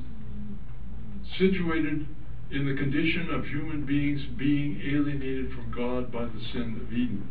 situated 1.37 2.07
in 2.51 2.65
the 2.65 2.75
condition 2.75 3.29
of 3.33 3.45
human 3.45 3.85
beings 3.85 4.21
being 4.37 4.81
alienated 4.85 5.51
from 5.51 5.71
God 5.75 6.11
by 6.11 6.23
the 6.23 6.41
sin 6.53 6.79
of 6.81 6.93
Eden. 6.93 7.29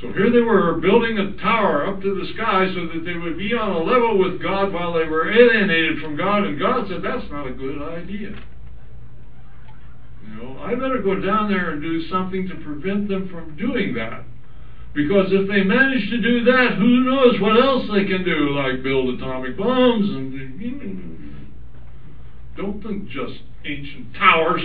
So 0.00 0.12
here 0.12 0.30
they 0.30 0.40
were 0.40 0.74
building 0.74 1.18
a 1.18 1.36
tower 1.40 1.86
up 1.86 2.00
to 2.02 2.14
the 2.14 2.32
sky 2.34 2.66
so 2.74 2.86
that 2.86 3.04
they 3.04 3.14
would 3.14 3.38
be 3.38 3.54
on 3.54 3.70
a 3.70 3.82
level 3.82 4.18
with 4.18 4.42
God 4.42 4.72
while 4.72 4.92
they 4.92 5.06
were 5.06 5.30
alienated 5.30 6.00
from 6.00 6.16
God, 6.16 6.44
and 6.44 6.58
God 6.58 6.86
said, 6.88 7.02
That's 7.02 7.30
not 7.30 7.46
a 7.46 7.52
good 7.52 7.82
idea. 7.82 8.34
You 10.26 10.36
know, 10.36 10.58
I 10.58 10.74
better 10.74 11.00
go 11.02 11.20
down 11.20 11.48
there 11.48 11.70
and 11.70 11.82
do 11.82 12.08
something 12.08 12.48
to 12.48 12.54
prevent 12.56 13.08
them 13.08 13.28
from 13.30 13.56
doing 13.56 13.94
that. 13.94 14.24
Because 14.94 15.26
if 15.30 15.48
they 15.48 15.62
manage 15.62 16.08
to 16.10 16.20
do 16.20 16.44
that, 16.44 16.76
who 16.78 17.00
knows 17.00 17.40
what 17.40 17.56
else 17.56 17.84
they 17.92 18.04
can 18.04 18.24
do, 18.24 18.56
like 18.56 18.82
build 18.82 19.14
atomic 19.16 19.56
bombs 19.56 20.08
and 20.08 20.34
don't 22.56 22.80
think 22.82 23.08
just 23.08 23.40
ancient 23.64 24.14
towers. 24.14 24.62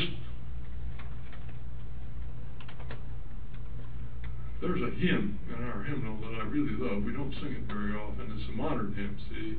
There's 4.61 4.81
a 4.81 4.89
hymn 4.89 5.39
in 5.47 5.63
our 5.63 5.83
hymnal 5.83 6.19
that 6.19 6.35
I 6.39 6.43
really 6.43 6.73
love. 6.73 7.03
We 7.03 7.13
don't 7.13 7.33
sing 7.35 7.53
it 7.53 7.63
very 7.67 7.93
often. 7.93 8.31
It's 8.37 8.47
a 8.49 8.51
modern 8.51 8.93
hymn, 8.93 9.17
see. 9.29 9.57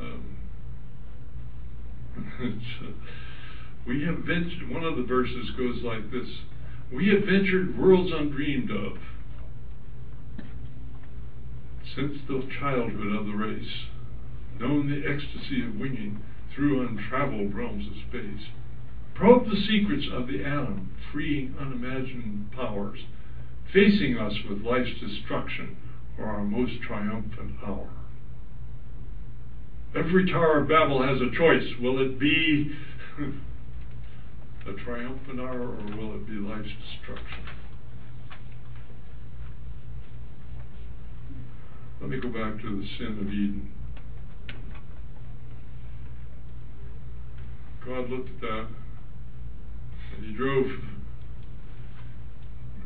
Um, 0.00 0.36
we 3.86 4.04
have 4.04 4.18
ventured, 4.18 4.68
one 4.68 4.84
of 4.84 4.96
the 4.96 5.02
verses 5.02 5.50
goes 5.56 5.82
like 5.82 6.10
this 6.10 6.28
We 6.92 7.08
have 7.08 7.24
ventured 7.24 7.78
worlds 7.78 8.12
undreamed 8.12 8.70
of 8.70 8.98
since 11.94 12.18
the 12.28 12.48
childhood 12.60 13.16
of 13.16 13.26
the 13.26 13.34
race, 13.34 13.86
known 14.60 14.88
the 14.88 15.08
ecstasy 15.08 15.64
of 15.64 15.74
winging 15.74 16.22
through 16.54 16.86
untraveled 16.86 17.54
realms 17.54 17.86
of 17.86 17.94
space, 18.08 18.48
probed 19.14 19.50
the 19.50 19.66
secrets 19.68 20.06
of 20.12 20.28
the 20.28 20.44
atom, 20.44 20.92
freeing 21.12 21.54
unimagined 21.58 22.50
powers, 22.52 23.00
facing 23.72 24.18
us 24.18 24.34
with 24.48 24.62
life's 24.62 25.00
destruction 25.00 25.76
for 26.16 26.26
our 26.26 26.44
most 26.44 26.80
triumphant 26.82 27.54
hour. 27.66 27.90
Every 29.94 30.30
Tower 30.30 30.60
of 30.60 30.68
Babel 30.68 31.02
has 31.02 31.20
a 31.20 31.36
choice. 31.36 31.66
Will 31.80 32.00
it 32.00 32.18
be 32.18 32.72
a 34.66 34.72
triumphant 34.84 35.40
hour 35.40 35.60
or 35.60 35.96
will 35.96 36.14
it 36.14 36.26
be 36.26 36.34
life's 36.34 36.68
destruction? 36.68 37.44
Let 42.00 42.10
me 42.10 42.20
go 42.20 42.28
back 42.28 42.60
to 42.60 42.80
the 42.80 42.86
sin 42.98 43.18
of 43.20 43.28
Eden. 43.28 43.72
God 47.84 48.10
looked 48.10 48.28
at 48.28 48.40
that 48.40 48.66
and 50.16 50.26
he 50.26 50.32
drove 50.32 50.66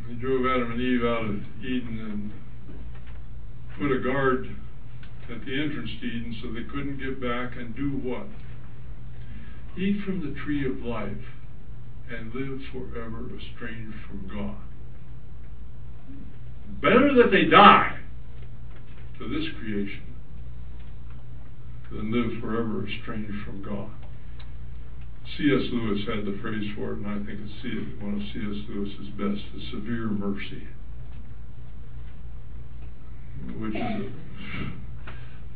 he 0.08 0.14
drove 0.14 0.44
Adam 0.46 0.72
and 0.72 0.80
Eve 0.80 1.04
out 1.04 1.24
of 1.24 1.64
Eden 1.64 1.98
and 1.98 2.32
put 3.78 3.90
a 3.90 4.00
guard 4.00 4.54
at 5.30 5.44
the 5.44 5.62
entrance 5.62 5.90
to 6.00 6.06
Eden 6.06 6.36
so 6.42 6.52
they 6.52 6.64
couldn't 6.64 6.98
get 6.98 7.20
back 7.20 7.56
and 7.56 7.74
do 7.74 7.90
what? 7.90 8.26
Eat 9.76 10.04
from 10.04 10.20
the 10.20 10.38
tree 10.40 10.68
of 10.68 10.84
life 10.84 11.24
and 12.10 12.34
live 12.34 12.60
forever 12.72 13.30
estranged 13.36 13.96
from 14.06 14.28
God. 14.28 14.56
Better 16.80 17.14
that 17.14 17.30
they 17.30 17.44
die 17.44 17.98
to 19.18 19.28
this 19.28 19.48
creation 19.58 20.02
than 21.90 22.10
live 22.10 22.40
forever 22.40 22.86
estranged 22.86 23.44
from 23.44 23.62
God. 23.62 23.90
C.S. 25.36 25.62
Lewis 25.72 26.06
had 26.06 26.26
the 26.26 26.38
phrase 26.40 26.70
for 26.76 26.92
it, 26.92 26.98
and 26.98 27.06
I 27.06 27.16
think 27.24 27.40
it's 27.42 28.02
one 28.02 28.14
of 28.14 28.22
C.S. 28.32 28.68
Lewis's 28.68 29.08
best, 29.16 29.42
the 29.54 29.60
severe 29.72 30.06
mercy, 30.06 30.68
which 33.58 33.74
is 33.74 33.80
a, 33.80 34.12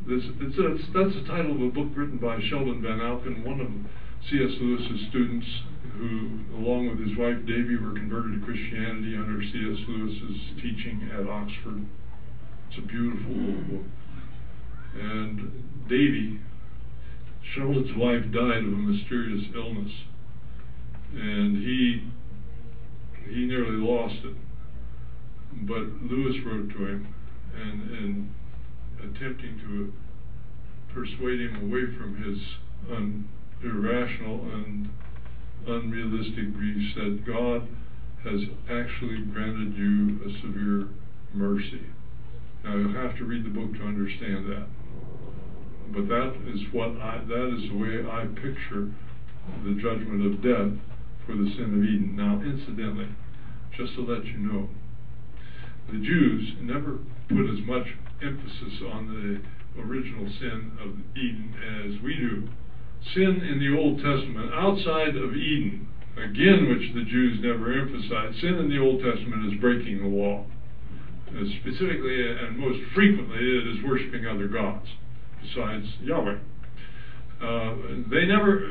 this, 0.08 0.24
it's 0.40 0.58
a, 0.58 0.92
that's 0.96 1.14
the 1.14 1.24
title 1.28 1.54
of 1.54 1.60
a 1.60 1.70
book 1.70 1.92
written 1.94 2.18
by 2.18 2.40
Sheldon 2.48 2.80
Vanauken, 2.82 3.44
one 3.44 3.60
of 3.60 3.68
C.S. 4.30 4.56
Lewis's 4.60 5.06
students, 5.10 5.46
who, 5.98 6.38
along 6.54 6.88
with 6.88 7.08
his 7.08 7.18
wife 7.18 7.44
Davy, 7.44 7.76
were 7.76 7.92
converted 7.92 8.38
to 8.38 8.46
Christianity 8.46 9.16
under 9.16 9.42
C.S. 9.42 9.82
Lewis's 9.88 10.40
teaching 10.62 11.10
at 11.12 11.26
Oxford. 11.26 11.84
It's 12.68 12.78
a 12.78 12.82
beautiful 12.82 13.34
book. 13.66 13.84
And 14.94 15.88
Davy, 15.88 16.38
Charlotte's 17.54 17.94
wife, 17.96 18.30
died 18.32 18.62
of 18.62 18.72
a 18.72 18.76
mysterious 18.76 19.44
illness, 19.54 19.92
and 21.14 21.56
he 21.56 22.08
he 23.28 23.44
nearly 23.44 23.76
lost 23.76 24.24
it. 24.24 24.34
But 25.66 26.02
Lewis 26.02 26.36
wrote 26.46 26.70
to 26.70 26.86
him, 26.86 27.14
and, 27.54 27.90
and 27.90 28.34
attempting 29.00 29.58
to 29.60 29.92
persuade 30.94 31.40
him 31.40 31.56
away 31.56 31.96
from 31.96 32.22
his 32.22 32.38
un, 32.90 33.28
irrational 33.62 34.48
and 34.52 34.88
unrealistic 35.66 36.54
grief, 36.54 36.94
said, 36.94 37.26
God 37.26 37.68
has 38.24 38.40
actually 38.70 39.22
granted 39.32 39.76
you 39.76 40.20
a 40.26 40.30
severe 40.40 40.88
mercy. 41.32 41.82
Now 42.64 42.76
you'll 42.76 42.94
have 42.94 43.16
to 43.18 43.24
read 43.24 43.44
the 43.44 43.50
book 43.50 43.72
to 43.74 43.82
understand 43.82 44.50
that. 44.50 44.66
But 45.92 46.08
that 46.08 46.34
is 46.52 46.60
what 46.72 47.00
I 47.00 47.22
that 47.26 47.56
is 47.56 47.70
the 47.70 47.76
way 47.76 48.04
I 48.04 48.26
picture 48.26 48.92
the 49.64 49.78
judgment 49.80 50.26
of 50.26 50.42
death 50.42 50.76
for 51.24 51.32
the 51.32 51.50
sin 51.56 51.72
of 51.72 51.84
Eden. 51.84 52.14
Now 52.16 52.42
incidentally, 52.42 53.08
just 53.76 53.94
to 53.94 54.02
let 54.02 54.24
you 54.26 54.38
know, 54.38 54.68
the 55.90 55.98
Jews 55.98 56.54
never 56.60 56.98
put 57.28 57.48
as 57.48 57.64
much 57.64 57.86
emphasis 58.22 58.82
on 58.92 59.08
the 59.08 59.80
original 59.80 60.28
sin 60.40 60.72
of 60.82 60.90
Eden 61.16 61.54
as 61.86 62.02
we 62.02 62.16
do. 62.16 62.48
Sin 63.14 63.40
in 63.40 63.58
the 63.58 63.76
Old 63.78 63.96
Testament, 63.96 64.52
outside 64.54 65.16
of 65.16 65.34
Eden, 65.34 65.88
again, 66.16 66.68
which 66.68 66.94
the 66.94 67.04
Jews 67.08 67.38
never 67.40 67.72
emphasized, 67.72 68.40
sin 68.40 68.54
in 68.56 68.68
the 68.68 68.78
Old 68.78 69.02
Testament 69.02 69.52
is 69.52 69.60
breaking 69.60 69.98
the 70.02 70.08
law. 70.08 70.44
Uh, 71.28 71.44
specifically 71.60 72.24
and 72.24 72.58
most 72.58 72.80
frequently, 72.94 73.36
it 73.36 73.66
is 73.68 73.84
worshiping 73.84 74.26
other 74.26 74.48
gods 74.48 74.86
besides 75.42 75.86
Yahweh. 76.00 76.38
Uh, 77.42 77.74
they 78.10 78.24
never, 78.24 78.66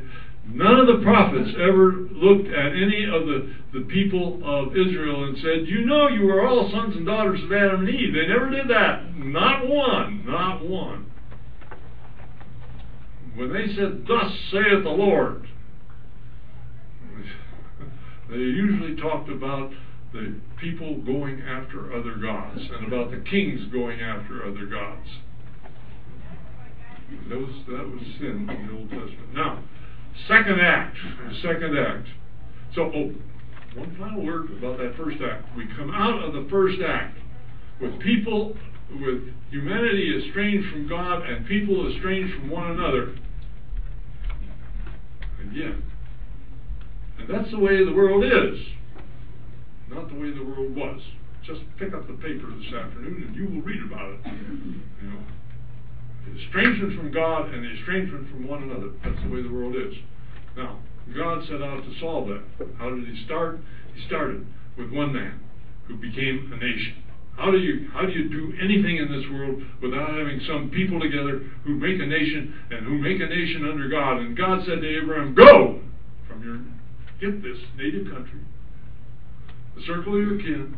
none 0.46 0.78
of 0.78 0.86
the 0.86 1.02
prophets 1.02 1.50
ever 1.60 1.92
looked 2.12 2.48
at 2.48 2.72
any 2.72 3.04
of 3.04 3.26
the, 3.26 3.52
the 3.74 3.84
people 3.86 4.40
of 4.44 4.76
Israel 4.76 5.24
and 5.24 5.36
said, 5.38 5.66
You 5.66 5.84
know, 5.84 6.08
you 6.08 6.30
are 6.30 6.46
all 6.46 6.70
sons 6.70 6.96
and 6.96 7.04
daughters 7.04 7.42
of 7.42 7.52
Adam 7.52 7.80
and 7.80 7.88
Eve. 7.90 8.14
They 8.14 8.28
never 8.28 8.48
did 8.48 8.68
that. 8.68 9.14
Not 9.16 9.68
one. 9.68 10.24
Not 10.24 10.64
one. 10.64 11.07
When 13.38 13.52
they 13.52 13.72
said, 13.76 14.04
Thus 14.08 14.32
saith 14.50 14.82
the 14.82 14.90
Lord, 14.90 15.46
they 18.28 18.34
usually 18.34 19.00
talked 19.00 19.30
about 19.30 19.70
the 20.12 20.34
people 20.60 21.00
going 21.02 21.40
after 21.42 21.94
other 21.94 22.16
gods 22.16 22.58
and 22.58 22.92
about 22.92 23.12
the 23.12 23.22
kings 23.30 23.60
going 23.70 24.00
after 24.00 24.44
other 24.44 24.66
gods. 24.66 25.06
That 27.28 27.38
was, 27.38 27.54
that 27.68 27.88
was 27.88 28.02
sin 28.18 28.50
in 28.50 28.66
the 28.66 28.72
Old 28.72 28.90
Testament. 28.90 29.32
Now, 29.32 29.62
second 30.26 30.60
act. 30.60 30.96
Second 31.40 31.78
act. 31.78 32.08
So, 32.74 32.90
oh, 32.92 33.14
one 33.76 33.96
final 34.00 34.26
word 34.26 34.50
about 34.58 34.78
that 34.78 34.96
first 34.96 35.18
act. 35.22 35.44
We 35.56 35.64
come 35.76 35.92
out 35.94 36.24
of 36.24 36.32
the 36.32 36.48
first 36.50 36.78
act 36.84 37.16
with 37.80 38.00
people, 38.00 38.56
with 39.00 39.32
humanity 39.50 40.26
estranged 40.26 40.72
from 40.72 40.88
God 40.88 41.22
and 41.22 41.46
people 41.46 41.88
estranged 41.94 42.34
from 42.34 42.50
one 42.50 42.72
another. 42.72 43.14
Again. 45.40 45.82
And 47.18 47.28
that's 47.28 47.50
the 47.50 47.58
way 47.58 47.84
the 47.84 47.92
world 47.92 48.24
is 48.24 48.58
not 49.90 50.08
the 50.08 50.14
way 50.14 50.30
the 50.30 50.44
world 50.44 50.74
was. 50.76 51.00
Just 51.44 51.60
pick 51.78 51.94
up 51.94 52.06
the 52.06 52.14
paper 52.14 52.46
this 52.46 52.72
afternoon 52.74 53.24
and 53.26 53.36
you 53.36 53.44
will 53.48 53.62
read 53.62 53.82
about 53.82 54.10
it. 54.10 54.20
You 54.26 55.10
know, 55.10 55.20
the 56.26 56.40
estrangement 56.44 56.96
from 56.96 57.10
God 57.12 57.52
and 57.52 57.64
the 57.64 57.72
estrangement 57.80 58.30
from 58.30 58.46
one 58.46 58.64
another. 58.64 58.92
That's 59.04 59.22
the 59.22 59.30
way 59.30 59.42
the 59.42 59.52
world 59.52 59.74
is. 59.76 59.94
Now, 60.56 60.78
God 61.14 61.42
set 61.48 61.62
out 61.62 61.82
to 61.84 62.00
solve 62.00 62.28
that. 62.28 62.42
How 62.76 62.90
did 62.90 63.06
He 63.08 63.24
start? 63.24 63.60
He 63.94 64.06
started 64.06 64.46
with 64.76 64.92
one 64.92 65.12
man 65.12 65.40
who 65.86 65.96
became 65.96 66.52
a 66.52 66.56
nation. 66.56 67.02
How 67.38 67.52
do 67.52 67.58
you 67.58 67.88
how 67.94 68.04
do 68.04 68.10
you 68.10 68.28
do 68.28 68.52
anything 68.60 68.96
in 68.96 69.06
this 69.06 69.22
world 69.30 69.62
without 69.80 70.10
having 70.10 70.40
some 70.48 70.70
people 70.70 70.98
together 70.98 71.46
who 71.62 71.78
make 71.78 72.00
a 72.00 72.06
nation 72.06 72.52
and 72.72 72.84
who 72.84 72.98
make 72.98 73.20
a 73.20 73.26
nation 73.26 73.64
under 73.70 73.88
God? 73.88 74.18
And 74.18 74.36
God 74.36 74.66
said 74.66 74.82
to 74.82 74.98
Abraham, 74.98 75.34
"Go 75.34 75.80
from 76.26 76.42
your 76.42 76.58
get 77.20 77.40
this 77.40 77.58
native 77.76 78.10
country, 78.10 78.40
the 79.76 79.82
circle 79.82 80.18
of 80.18 80.26
your 80.26 80.38
kin, 80.38 80.76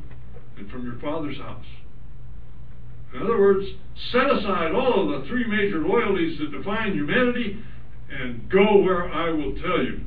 and 0.59 0.71
from 0.71 0.85
your 0.85 1.01
father's 1.01 1.39
house." 1.39 1.65
In 3.15 3.23
other 3.23 3.41
words, 3.41 3.67
set 4.13 4.31
aside 4.31 4.73
all 4.73 5.15
of 5.15 5.23
the 5.23 5.29
three 5.29 5.47
major 5.47 5.79
loyalties 5.79 6.39
that 6.41 6.53
define 6.53 6.93
humanity 6.93 7.59
and 8.11 8.51
go 8.51 8.83
where 8.83 9.09
I 9.09 9.31
will 9.31 9.55
tell 9.55 9.83
you. 9.83 10.01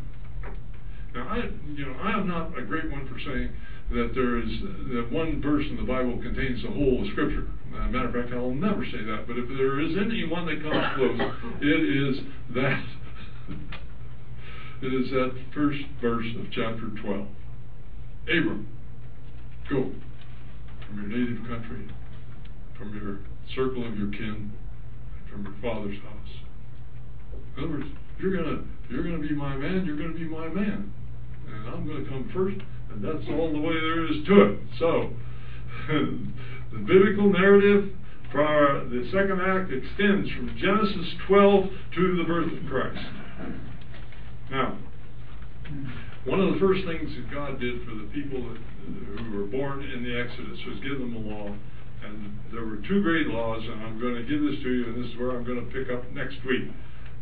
Now, 1.16 1.28
I, 1.30 1.50
you 1.76 1.86
know, 1.86 1.96
I 2.00 2.12
am 2.12 2.28
not 2.28 2.58
a 2.58 2.62
great 2.62 2.92
one 2.92 3.08
for 3.08 3.20
saying 3.20 3.50
that 3.94 4.12
there 4.16 4.38
is 4.40 4.50
that 4.94 5.08
one 5.12 5.42
verse 5.42 5.66
in 5.70 5.78
the 5.78 5.84
Bible 5.84 6.18
contains 6.22 6.62
the 6.64 6.70
whole 6.70 7.02
of 7.02 7.08
Scripture. 7.12 7.48
Uh, 7.74 7.88
matter 7.90 8.08
of 8.08 8.14
fact, 8.14 8.34
I'll 8.34 8.52
never 8.52 8.84
say 8.86 9.04
that. 9.04 9.26
But 9.28 9.38
if 9.38 9.48
there 9.48 9.80
is 9.80 9.96
any 9.98 10.26
one 10.26 10.46
that 10.46 10.62
comes 10.62 10.86
close, 10.96 11.20
it 11.62 11.82
is 11.82 12.18
that. 12.56 12.86
it 14.82 14.94
is 14.94 15.10
that 15.12 15.32
first 15.54 15.80
verse 16.02 16.26
of 16.40 16.46
chapter 16.52 16.90
12. 17.02 17.28
Abram, 18.24 18.68
go 19.70 19.92
from 20.86 21.02
your 21.02 21.20
native 21.20 21.48
country, 21.48 21.88
from 22.78 22.96
your 22.96 23.20
circle 23.56 23.86
of 23.86 23.98
your 23.98 24.10
kin, 24.12 24.52
from 25.30 25.44
your 25.44 25.56
father's 25.62 25.98
house. 26.02 26.34
In 27.58 27.64
other 27.64 27.74
words, 27.74 27.88
you're 28.20 28.36
gonna 28.36 28.64
you're 28.90 29.04
gonna 29.04 29.20
be 29.20 29.34
my 29.34 29.56
man. 29.56 29.86
You're 29.86 29.98
gonna 29.98 30.14
be 30.14 30.26
my 30.26 30.48
man, 30.48 30.94
and 31.48 31.70
I'm 31.70 31.86
gonna 31.86 32.06
come 32.06 32.30
first 32.34 32.58
and 32.94 33.04
that's 33.04 33.28
all 33.30 33.52
the 33.52 33.60
way 33.60 33.74
there 33.74 34.06
is 34.06 34.26
to 34.26 34.42
it. 34.42 34.60
So, 34.80 35.10
the 36.74 36.80
biblical 36.80 37.32
narrative 37.32 37.94
for 38.32 38.88
the 38.90 39.06
second 39.12 39.42
act 39.42 39.72
extends 39.72 40.30
from 40.32 40.56
Genesis 40.58 41.14
12 41.28 41.66
to 41.96 42.18
the 42.18 42.24
birth 42.24 42.52
of 42.52 42.70
Christ. 42.70 43.06
Now, 44.50 44.78
one 46.26 46.40
of 46.40 46.54
the 46.54 46.60
first 46.60 46.86
things 46.86 47.12
that 47.16 47.32
God 47.32 47.60
did 47.60 47.84
for 47.86 47.96
the 47.96 48.10
people 48.14 48.42
that, 48.42 48.58
who 49.20 49.38
were 49.38 49.46
born 49.46 49.84
in 49.84 50.04
the 50.04 50.18
Exodus 50.18 50.60
was 50.66 50.80
give 50.80 51.00
them 51.00 51.16
a 51.16 51.20
law. 51.20 51.56
And 52.04 52.38
there 52.52 52.66
were 52.66 52.78
two 52.88 53.02
great 53.02 53.28
laws, 53.28 53.64
and 53.64 53.82
I'm 53.84 54.00
going 54.00 54.16
to 54.16 54.24
give 54.24 54.42
this 54.42 54.62
to 54.64 54.70
you, 54.70 54.86
and 54.92 55.04
this 55.04 55.12
is 55.12 55.18
where 55.18 55.32
I'm 55.32 55.46
going 55.46 55.64
to 55.64 55.72
pick 55.72 55.94
up 55.94 56.04
next 56.12 56.36
week. 56.46 56.70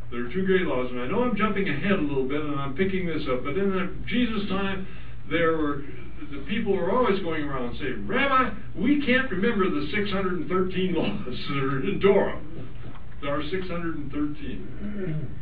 There 0.09 0.25
are 0.25 0.33
two 0.33 0.45
great 0.45 0.65
laws, 0.65 0.89
and 0.91 0.99
I 0.99 1.07
know 1.07 1.23
I'm 1.23 1.37
jumping 1.37 1.69
ahead 1.69 1.93
a 1.93 2.01
little 2.01 2.27
bit, 2.27 2.41
and 2.41 2.59
I'm 2.59 2.75
picking 2.75 3.05
this 3.05 3.23
up, 3.31 3.43
but 3.43 3.57
in 3.57 4.03
Jesus' 4.07 4.49
time, 4.49 4.87
there 5.29 5.57
were 5.57 5.83
the 6.31 6.45
people 6.47 6.73
were 6.73 6.91
always 6.91 7.19
going 7.19 7.43
around 7.43 7.69
and 7.69 7.77
saying, 7.79 8.07
Rabbi, 8.07 8.53
we 8.75 9.03
can't 9.05 9.29
remember 9.31 9.69
the 9.69 9.89
613 9.91 10.47
laws 10.95 11.37
that 11.49 11.57
are 11.57 11.83
in 11.83 11.99
Torah. 11.99 12.39
There 13.21 13.33
are 13.33 13.43
613, 13.43 14.09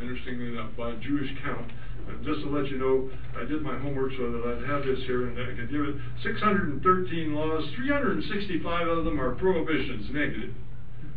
interestingly 0.02 0.48
enough, 0.48 0.76
by 0.76 0.96
Jewish 0.96 1.30
count. 1.44 1.72
And 2.10 2.26
just 2.26 2.42
to 2.42 2.50
let 2.50 2.68
you 2.68 2.78
know, 2.78 3.10
I 3.39 3.46
did 3.46 3.62
my 3.62 3.78
homework 3.80 4.12
so 4.18 4.32
that 4.32 4.44
I'd 4.44 4.68
have 4.68 4.84
this 4.84 5.00
here 5.06 5.28
and 5.28 5.39
I 5.39 5.56
could 5.56 5.70
give 5.72 5.82
it 5.82 5.96
613 6.24 7.36
laws. 7.36 7.63
365 7.76 8.88
of 8.88 9.06
them 9.06 9.22
are 9.22 9.36
prohibitions, 9.36 10.10
negative. 10.12 10.54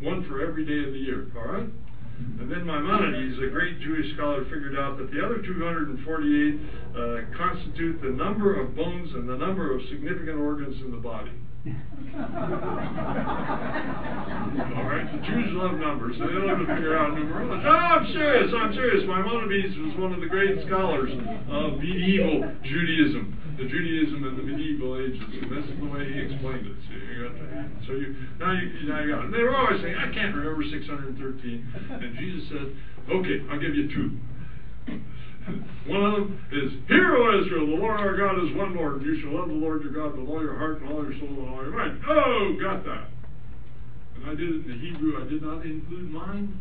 One 0.01 0.25
for 0.29 0.47
every 0.47 0.65
day 0.67 0.87
of 0.87 0.93
the 0.93 1.01
year, 1.01 1.33
all 1.37 1.51
right? 1.51 1.69
And 2.41 2.51
then 2.51 2.67
Maimonides, 2.67 3.39
a 3.39 3.51
great 3.51 3.81
Jewish 3.81 4.15
scholar, 4.15 4.45
figured 4.45 4.77
out 4.77 4.99
that 4.99 5.11
the 5.11 5.25
other 5.25 5.43
248 5.43 5.95
uh, 5.95 7.23
constitute 7.37 8.03
the 8.03 8.11
number 8.11 8.61
of 8.61 8.75
bones 8.75 9.15
and 9.15 9.29
the 9.29 9.37
number 9.37 9.75
of 9.75 9.81
significant 9.91 10.39
organs 10.39 10.75
in 10.81 10.91
the 10.91 10.97
body. 10.97 11.31
All 11.63 11.71
right, 14.83 15.07
the 15.07 15.23
Jews 15.23 15.55
love 15.55 15.79
numbers. 15.79 16.19
They 16.19 16.27
don't 16.27 16.49
have 16.49 16.59
to 16.59 16.67
figure 16.67 16.99
out 16.99 17.15
numerology. 17.15 17.63
No, 17.63 17.71
I'm 17.71 18.13
serious. 18.13 18.53
I'm 18.53 18.75
serious. 18.75 19.07
Maimonides 19.07 19.79
was 19.79 19.95
one 19.99 20.13
of 20.13 20.21
the 20.21 20.27
great 20.27 20.67
scholars 20.67 21.13
of 21.49 21.79
medieval 21.79 22.51
Judaism 22.65 23.39
the 23.57 23.65
Judaism 23.69 24.25
of 24.25 24.37
the 24.37 24.43
medieval 24.43 24.97
ages, 24.97 25.21
and 25.21 25.53
that's 25.53 25.69
the 25.69 25.87
way 25.87 26.09
he 26.09 26.19
explained 26.21 26.67
it. 26.67 26.77
So 26.89 26.95
you 26.97 27.29
got 27.29 27.35
to, 27.37 27.69
so 27.87 27.93
you 27.93 28.17
now 28.41 28.53
you 28.53 28.89
now 28.89 29.01
you 29.01 29.13
got 29.13 29.25
it. 29.27 29.33
They 29.33 29.43
were 29.43 29.57
always 29.57 29.81
saying, 29.83 29.97
"I 29.97 30.13
can't 30.13 30.35
remember 30.35 30.65
613," 30.65 31.19
and 31.91 32.17
Jesus 32.17 32.49
said, 32.49 32.69
"Okay, 33.11 33.45
I'll 33.51 33.61
give 33.61 33.75
you 33.75 33.89
two. 33.93 34.17
One 35.87 36.05
of 36.05 36.13
them 36.15 36.39
is, 36.53 36.73
Hear, 36.87 37.17
O 37.17 37.43
Israel, 37.43 37.67
the 37.67 37.75
Lord 37.75 37.99
our 37.99 38.17
God 38.17 38.39
is 38.39 38.55
one 38.55 38.77
Lord, 38.77 39.03
and 39.03 39.07
you 39.07 39.21
shall 39.21 39.35
love 39.35 39.49
the 39.49 39.55
Lord 39.55 39.83
your 39.83 39.93
God 39.93 40.17
with 40.17 40.29
all 40.29 40.41
your 40.41 40.57
heart 40.57 40.81
and 40.81 40.93
all 40.93 41.03
your 41.03 41.19
soul 41.19 41.29
and 41.29 41.49
all 41.49 41.63
your 41.63 41.75
mind. 41.75 42.01
Oh, 42.09 42.57
got 42.63 42.85
that. 42.85 43.09
And 44.15 44.31
I 44.31 44.35
did 44.35 44.49
it 44.49 44.63
in 44.63 44.69
the 44.69 44.79
Hebrew. 44.79 45.19
I 45.21 45.29
did 45.29 45.43
not 45.43 45.67
include 45.67 46.11
mine. 46.13 46.61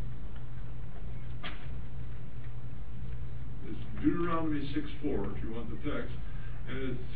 It's 3.69 3.77
Deuteronomy 4.04 4.67
6 4.73 4.88
4, 5.04 5.25
if 5.38 5.43
you 5.43 5.54
want 5.54 5.69
the 5.69 5.91
text. 5.91 6.13
And 6.69 6.97
it's 6.97 7.12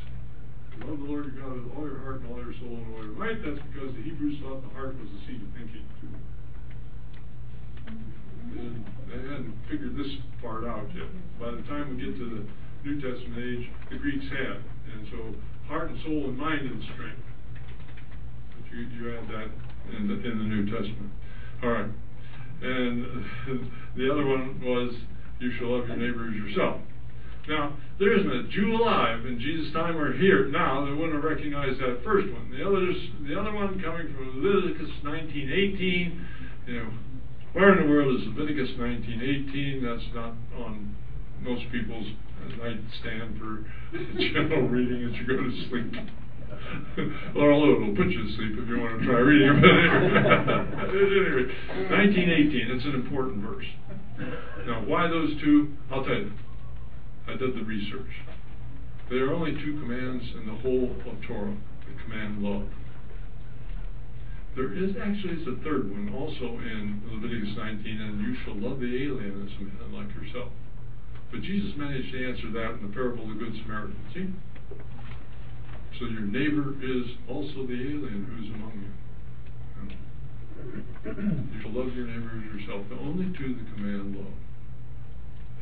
love 0.83 0.99
the 0.99 1.05
Lord 1.05 1.25
your 1.25 1.39
God 1.39 1.53
with 1.55 1.71
all 1.77 1.85
your 1.87 1.99
heart 1.99 2.21
and 2.21 2.31
all 2.31 2.37
your 2.37 2.53
soul 2.59 2.75
and 2.75 2.85
all 2.95 3.03
your 3.03 3.15
might. 3.15 3.39
That's 3.39 3.61
because 3.71 3.95
the 3.95 4.03
Hebrews 4.03 4.41
thought 4.43 4.61
the 4.61 4.73
heart 4.75 4.93
was 4.99 5.07
the 5.07 5.21
seat 5.25 5.41
of 5.41 5.49
thinking. 5.55 5.85
And 7.87 8.85
they 9.09 9.17
hadn't 9.17 9.55
figured 9.69 9.97
this 9.97 10.11
part 10.41 10.65
out 10.65 10.87
yet. 10.93 11.07
By 11.39 11.51
the 11.51 11.63
time 11.63 11.95
we 11.95 12.03
get 12.03 12.17
to 12.17 12.27
the 12.27 12.43
New 12.87 13.01
Testament 13.01 13.39
age, 13.39 13.65
the 13.89 13.97
Greeks 13.97 14.25
had. 14.29 14.61
And 14.93 15.07
so 15.11 15.35
heart 15.67 15.89
and 15.89 15.99
soul 16.03 16.29
and 16.29 16.37
mind 16.37 16.61
and 16.61 16.83
strength. 16.93 17.23
But 18.53 18.71
you, 18.71 18.85
you 18.93 19.17
add 19.17 19.27
that 19.29 19.49
in 19.97 20.07
the, 20.07 20.13
in 20.13 20.37
the 20.37 20.45
New 20.45 20.65
Testament. 20.65 21.11
All 21.63 21.69
right. 21.69 21.89
And 22.61 23.25
the 23.97 24.11
other 24.11 24.25
one 24.25 24.61
was, 24.63 24.93
you 25.39 25.51
shall 25.57 25.77
love 25.77 25.87
your 25.87 25.97
neighbor 25.97 26.27
as 26.27 26.35
yourself. 26.35 26.79
Now, 27.47 27.77
there 27.99 28.17
isn't 28.17 28.31
a 28.31 28.43
Jew 28.49 28.75
alive 28.75 29.25
in 29.25 29.39
Jesus' 29.39 29.71
time 29.73 29.97
or 29.97 30.17
here 30.17 30.47
now 30.47 30.85
that 30.85 30.95
wouldn't 30.95 31.13
have 31.13 31.23
recognized 31.23 31.79
that 31.79 32.01
first 32.03 32.31
one. 32.33 32.49
The 32.49 32.65
others, 32.65 32.95
the 33.27 33.39
other 33.39 33.53
one 33.53 33.79
coming 33.81 34.13
from 34.13 34.41
Leviticus 34.41 34.89
19:18, 35.03 36.25
you 36.67 36.73
know, 36.73 36.89
where 37.53 37.77
in 37.77 37.85
the 37.85 37.89
world 37.89 38.19
is 38.19 38.27
Leviticus 38.27 38.71
19:18? 38.77 39.83
That's 39.83 40.13
not 40.13 40.33
on 40.57 40.95
most 41.41 41.63
people's 41.71 42.07
nightstand 42.57 43.37
for 43.39 43.65
general 44.17 44.67
reading 44.67 45.03
as 45.05 45.15
you 45.19 45.27
go 45.27 45.37
to 45.37 45.69
sleep. 45.69 45.93
or 47.35 47.51
although 47.51 47.75
it'll 47.75 47.95
put 47.95 48.07
you 48.07 48.23
to 48.23 48.35
sleep 48.35 48.57
if 48.57 48.67
you 48.67 48.79
want 48.79 48.99
to 48.99 49.05
try 49.05 49.19
reading 49.19 49.49
it. 49.49 49.63
anyway, 51.23 51.45
1918, 51.93 52.71
it's 52.71 52.85
an 52.85 52.95
important 52.95 53.43
verse. 53.43 53.65
Now, 54.65 54.83
why 54.85 55.07
those 55.07 55.39
two? 55.41 55.73
I'll 55.91 56.03
tell 56.03 56.15
you. 56.15 56.31
I 57.27 57.35
did 57.35 57.55
the 57.55 57.63
research. 57.63 58.11
There 59.09 59.29
are 59.29 59.33
only 59.33 59.53
two 59.53 59.79
commands 59.79 60.23
in 60.35 60.45
the 60.45 60.55
whole 60.61 60.95
of 61.09 61.21
Torah 61.27 61.55
the 61.85 62.03
command 62.03 62.41
love. 62.41 62.67
There 64.55 64.73
is 64.73 64.95
actually 64.95 65.41
is 65.41 65.47
a 65.47 65.61
third 65.63 65.91
one 65.91 66.13
also 66.15 66.57
in 66.57 67.01
Leviticus 67.11 67.57
19, 67.57 68.01
and 68.01 68.21
you 68.21 68.35
shall 68.43 68.55
love 68.55 68.79
the 68.79 68.87
alien 68.87 69.45
as 69.45 69.51
a 69.59 69.63
man 69.67 69.91
like 69.93 70.15
yourself. 70.15 70.49
But 71.31 71.41
Jesus 71.41 71.75
managed 71.75 72.11
to 72.13 72.25
answer 72.25 72.49
that 72.51 72.79
in 72.79 72.87
the 72.87 72.93
parable 72.93 73.23
of 73.23 73.29
the 73.29 73.35
Good 73.35 73.53
Samaritan. 73.61 73.99
See? 74.13 74.29
So 75.99 76.05
your 76.05 76.21
neighbor 76.21 76.75
is 76.81 77.17
also 77.27 77.67
the 77.67 77.75
alien 77.75 78.25
who's 78.31 78.49
among 78.55 78.79
you. 78.79 78.91
You 81.05 81.61
shall 81.61 81.71
love 81.71 81.93
your 81.93 82.07
neighbor 82.07 82.31
as 82.39 82.61
yourself. 82.61 82.85
Only 82.99 83.37
two 83.37 83.55
the 83.55 83.65
command 83.75 84.15
love. 84.15 84.33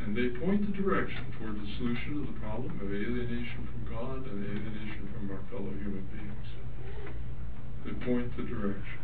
And 0.04 0.16
they 0.16 0.38
point 0.40 0.67
the 0.67 0.82
direction 0.82 1.25
toward 1.40 1.56
the 1.56 1.67
solution 1.77 2.21
of 2.21 2.34
the 2.34 2.40
problem 2.40 2.75
of 2.82 2.88
alienation 2.92 3.67
from 3.71 3.88
God 3.90 4.27
and 4.27 4.44
alienation 4.44 5.10
from 5.13 5.32
our 5.32 5.40
fellow 5.50 5.71
human 5.71 6.06
beings. 6.12 6.48
They 7.86 7.94
point 8.06 8.36
the 8.36 8.44
direction. 8.44 9.00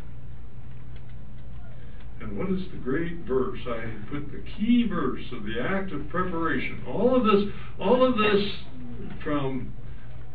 And 2.20 2.36
what 2.36 2.50
is 2.50 2.60
the 2.70 2.76
great 2.76 3.24
verse? 3.26 3.60
I 3.66 3.96
put 4.10 4.30
the 4.30 4.44
key 4.58 4.86
verse 4.86 5.24
of 5.32 5.44
the 5.44 5.56
act 5.58 5.90
of 5.92 6.08
preparation. 6.10 6.84
All 6.86 7.16
of 7.16 7.24
this, 7.24 7.50
all 7.80 8.06
of 8.06 8.18
this 8.18 8.44
from 9.24 9.72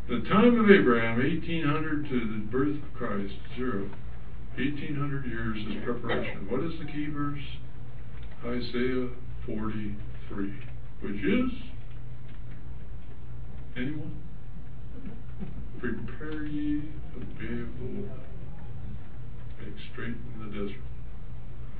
the 0.08 0.20
time 0.28 0.58
of 0.58 0.70
Abraham, 0.70 1.18
1800 1.18 2.08
to 2.08 2.20
the 2.20 2.46
birth 2.50 2.82
of 2.82 2.94
Christ, 2.94 3.34
zero. 3.54 3.88
1800 4.56 5.26
years 5.26 5.58
is 5.58 5.84
preparation. 5.84 6.48
What 6.50 6.64
is 6.64 6.72
the 6.80 6.86
key 6.86 7.06
verse? 7.06 7.42
Isaiah 8.44 9.10
40, 9.44 9.94
three, 10.28 10.52
which 11.00 11.16
is 11.16 11.50
anyone? 13.76 14.22
Prepare 15.78 16.46
ye 16.46 16.82
the 17.12 17.20
way 17.20 17.62
of 17.62 17.68
the 17.78 18.00
Lord. 18.00 18.20
Make 19.60 19.74
straight 19.92 20.16
in 20.16 20.38
the 20.40 20.46
desert. 20.46 20.82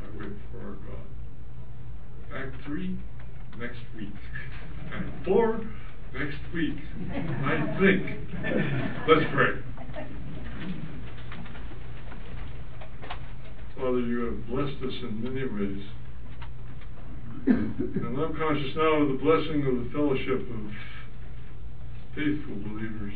I 0.03 0.19
wait 0.19 0.33
for 0.53 0.59
our 0.61 0.75
God. 0.75 1.07
Act 2.35 2.65
three 2.65 2.99
next 3.59 3.81
week. 3.97 4.15
Act 4.93 5.25
four 5.25 5.61
next 6.15 6.39
week. 6.55 6.77
I 7.11 7.77
think. 7.81 8.03
Let's 9.09 9.27
pray. 9.33 9.63
Father, 13.77 14.01
you 14.01 14.21
have 14.25 14.47
blessed 14.47 14.83
us 14.85 14.95
in 15.03 15.23
many 15.23 15.45
ways. 15.47 15.85
And 17.47 18.19
I'm 18.19 18.37
conscious 18.37 18.75
now 18.75 19.03
of 19.03 19.09
the 19.09 19.19
blessing 19.23 19.65
of 19.67 19.85
the 19.85 19.91
fellowship 19.93 20.41
of 20.51 20.73
faithful 22.15 22.57
believers. 22.57 23.15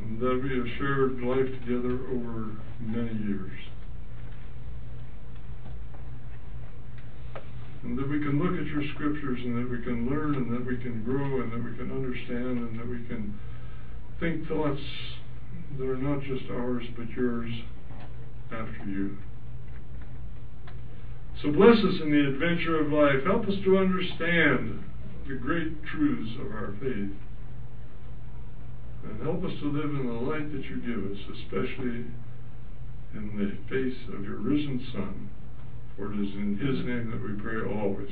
And 0.00 0.20
that 0.20 0.40
we 0.42 0.56
have 0.56 0.78
shared 0.78 1.20
life 1.22 1.50
together 1.60 1.98
over 2.12 2.56
many 2.80 3.18
years. 3.26 3.50
And 7.82 7.98
that 7.98 8.08
we 8.08 8.20
can 8.20 8.38
look 8.38 8.60
at 8.60 8.66
your 8.66 8.84
scriptures 8.94 9.40
and 9.42 9.56
that 9.56 9.70
we 9.70 9.82
can 9.82 10.08
learn 10.08 10.34
and 10.36 10.52
that 10.52 10.64
we 10.64 10.76
can 10.76 11.02
grow 11.02 11.40
and 11.40 11.50
that 11.50 11.64
we 11.64 11.76
can 11.76 11.90
understand 11.90 12.58
and 12.58 12.78
that 12.78 12.86
we 12.86 13.02
can 13.08 13.38
think 14.20 14.46
thoughts 14.46 14.80
that 15.78 15.84
are 15.88 15.96
not 15.96 16.22
just 16.22 16.44
ours 16.50 16.84
but 16.96 17.08
yours 17.10 17.50
after 18.52 18.84
you. 18.86 19.16
So 21.42 21.50
bless 21.52 21.78
us 21.78 22.00
in 22.02 22.10
the 22.10 22.28
adventure 22.28 22.80
of 22.80 22.92
life. 22.92 23.24
Help 23.24 23.48
us 23.48 23.54
to 23.64 23.78
understand 23.78 24.84
the 25.26 25.34
great 25.36 25.82
truths 25.84 26.36
of 26.40 26.52
our 26.52 26.74
faith. 26.80 27.16
And 29.04 29.22
help 29.22 29.42
us 29.44 29.52
to 29.60 29.72
live 29.72 29.90
in 29.90 30.06
the 30.06 30.12
light 30.12 30.52
that 30.52 30.64
you 30.64 30.76
give 30.82 31.10
us, 31.10 31.18
especially 31.40 32.04
in 33.14 33.36
the 33.38 33.56
face 33.70 33.98
of 34.14 34.22
your 34.24 34.36
risen 34.36 34.86
Son. 34.92 35.30
For 35.96 36.12
it 36.12 36.20
is 36.20 36.34
in 36.34 36.58
his 36.58 36.84
name 36.84 37.10
that 37.10 37.22
we 37.22 37.32
pray 37.40 37.60
always. 37.74 38.10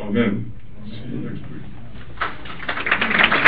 Amen. 0.00 0.52
See 0.84 1.08
you 1.08 1.20
next 1.20 1.42
week. 1.50 3.47